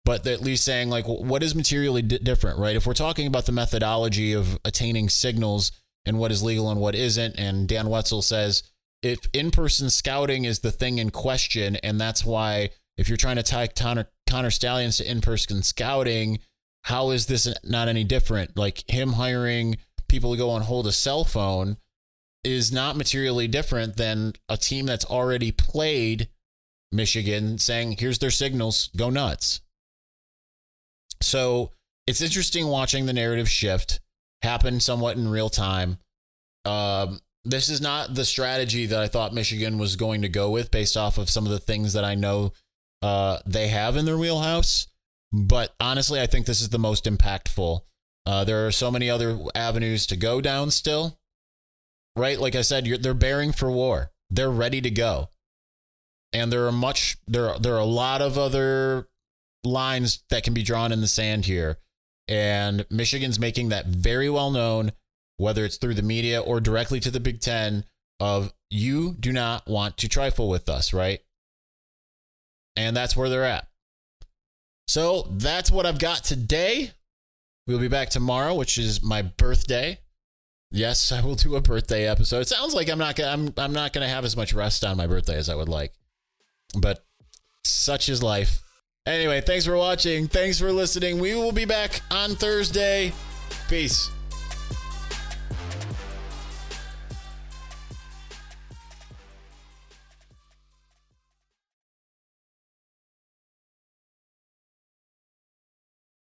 But 0.05 0.27
at 0.27 0.41
least 0.41 0.65
saying 0.65 0.91
like 0.91 1.07
what 1.07 1.43
is 1.43 1.55
materially 1.55 2.03
di- 2.03 2.19
different 2.19 2.59
right? 2.59 2.75
If 2.75 2.87
we're 2.87 2.95
talking 2.95 3.27
about 3.27 3.47
the 3.47 3.53
methodology 3.53 4.33
of 4.33 4.59
attaining 4.65 5.09
signals 5.09 5.73
and 6.07 6.19
what 6.19 6.33
is 6.33 6.43
legal 6.43 6.71
and 6.71 6.81
what 6.81 6.95
isn't 6.95 7.39
and 7.39 7.69
dan 7.69 7.89
wetzel 7.89 8.23
says 8.23 8.63
if 9.03 9.21
in-person 9.33 9.91
scouting 9.91 10.45
is 10.45 10.61
the 10.61 10.73
thing 10.73 10.99
in 10.99 11.11
question 11.11 11.77
and 11.77 12.01
that's 12.01 12.25
why 12.25 12.71
if 13.01 13.09
you're 13.09 13.17
trying 13.17 13.37
to 13.37 13.43
tie 13.43 13.67
connor, 13.67 14.07
connor 14.29 14.51
stalions 14.51 14.99
to 14.99 15.11
in-person 15.11 15.63
scouting 15.63 16.39
how 16.85 17.11
is 17.11 17.27
this 17.27 17.53
not 17.65 17.89
any 17.89 18.05
different 18.05 18.57
like 18.57 18.89
him 18.91 19.15
hiring 19.15 19.77
people 20.09 20.33
to 20.33 20.39
go 20.39 20.55
and 20.55 20.65
hold 20.65 20.87
a 20.87 20.93
cell 20.93 21.25
phone 21.25 21.79
is 22.45 22.71
not 22.71 22.97
materially 22.97 23.49
different 23.49 23.97
than 23.97 24.35
a 24.49 24.57
team 24.57 24.87
that's 24.87 25.05
already 25.05 25.51
played 25.51 26.29
Michigan 26.93 27.59
saying, 27.59 27.97
here's 27.99 28.19
their 28.19 28.31
signals, 28.31 28.91
go 28.97 29.11
nuts. 29.11 29.61
So 31.23 31.71
it's 32.07 32.23
interesting 32.23 32.67
watching 32.67 33.07
the 33.07 33.13
narrative 33.13 33.49
shift 33.49 34.01
happen 34.43 34.81
somewhat 34.81 35.17
in 35.17 35.29
real 35.29 35.51
time. 35.51 35.99
Um, 36.65 37.21
this 37.45 37.69
is 37.69 37.81
not 37.81 38.15
the 38.15 38.25
strategy 38.25 38.87
that 38.87 38.99
I 38.99 39.09
thought 39.09 39.35
Michigan 39.35 39.79
was 39.79 39.97
going 39.97 40.23
to 40.23 40.29
go 40.29 40.51
with 40.51 40.71
based 40.71 40.97
off 40.97 41.19
of 41.19 41.31
some 41.31 41.47
of 41.47 41.53
the 41.53 41.59
things 41.59 41.93
that 41.93 42.05
I 42.05 42.15
know 42.15 42.53
uh, 43.03 43.39
they 43.47 43.69
have 43.69 43.97
in 43.97 44.05
their 44.05 44.19
wheelhouse. 44.19 44.87
But 45.33 45.75
honestly, 45.79 46.21
I 46.21 46.27
think 46.27 46.47
this 46.47 46.61
is 46.61 46.71
the 46.71 46.79
most 46.79 47.05
impactful 47.05 47.83
uh, 48.27 48.45
there 48.45 48.67
are 48.67 48.73
so 48.73 48.91
many 48.91 49.09
other 49.09 49.39
avenues 49.55 50.07
to 50.07 50.17
go 50.17 50.41
down 50.41 50.71
still, 50.71 51.19
right? 52.17 52.39
Like 52.39 52.55
I 52.55 52.63
said, 52.63 52.85
they're 53.03 53.15
bearing 53.15 53.53
for 53.53 53.71
war. 53.71 54.13
They're 54.31 54.51
ready 54.51 54.81
to 54.83 54.91
go, 54.91 55.31
and 56.33 56.53
there 56.53 56.67
are 56.67 56.73
much 56.73 57.17
there. 57.27 57.59
There 57.59 57.75
are 57.75 57.81
a 57.81 57.85
lot 57.85 58.23
of 58.23 58.39
other 58.39 59.09
lines 59.65 60.23
that 60.31 60.45
can 60.45 60.55
be 60.55 60.63
drawn 60.63 60.93
in 60.93 61.01
the 61.01 61.09
sand 61.09 61.47
here, 61.47 61.79
and 62.29 62.87
Michigan's 62.91 63.41
making 63.41 63.71
that 63.71 63.87
very 63.87 64.31
well 64.31 64.51
known, 64.51 64.93
whether 65.39 65.65
it's 65.65 65.79
through 65.79 65.95
the 65.95 66.03
media 66.03 66.41
or 66.41 66.61
directly 66.61 67.01
to 67.01 67.11
the 67.11 67.21
Big 67.21 67.41
Ten. 67.41 67.85
Of 68.21 68.53
you 68.69 69.17
do 69.19 69.33
not 69.33 69.67
want 69.67 69.97
to 69.97 70.09
trifle 70.09 70.51
with 70.51 70.69
us, 70.69 70.93
right? 70.93 71.21
And 72.77 72.97
that's 72.97 73.17
where 73.17 73.29
they're 73.29 73.45
at. 73.45 73.67
So 74.87 75.29
that's 75.31 75.71
what 75.71 75.87
I've 75.87 75.99
got 75.99 76.25
today. 76.25 76.93
We'll 77.67 77.79
be 77.79 77.89
back 77.89 78.11
tomorrow, 78.11 78.55
which 78.55 78.79
is 78.79 79.03
my 79.03 79.23
birthday. 79.23 79.99
Yes, 80.73 81.13
I 81.13 81.21
will 81.21 81.35
do 81.35 81.57
a 81.57 81.61
birthday 81.61 82.09
episode. 82.09 82.41
It 82.41 82.49
sounds 82.49 82.75
like 82.75 82.89
I'm 82.89 82.99
not 82.99 83.17
gonna 83.17 83.31
I'm 83.31 83.55
I'm 83.57 83.73
not 83.73 83.93
gonna 83.93 84.09
have 84.09 84.25
as 84.25 84.37
much 84.37 84.53
rest 84.53 84.85
on 84.85 84.97
my 84.97 85.07
birthday 85.07 85.37
as 85.37 85.49
I 85.49 85.55
would 85.55 85.69
like. 85.69 85.93
But 86.79 87.05
such 87.65 88.09
is 88.09 88.23
life. 88.23 88.63
Anyway, 89.07 89.41
thanks 89.41 89.65
for 89.65 89.77
watching. 89.77 90.29
Thanks 90.29 90.59
for 90.59 90.73
listening. 90.73 91.19
We 91.19 91.35
will 91.35 91.53
be 91.53 91.65
back 91.65 92.01
on 92.11 92.37
Thursday. 92.37 93.13
Peace. 93.69 94.11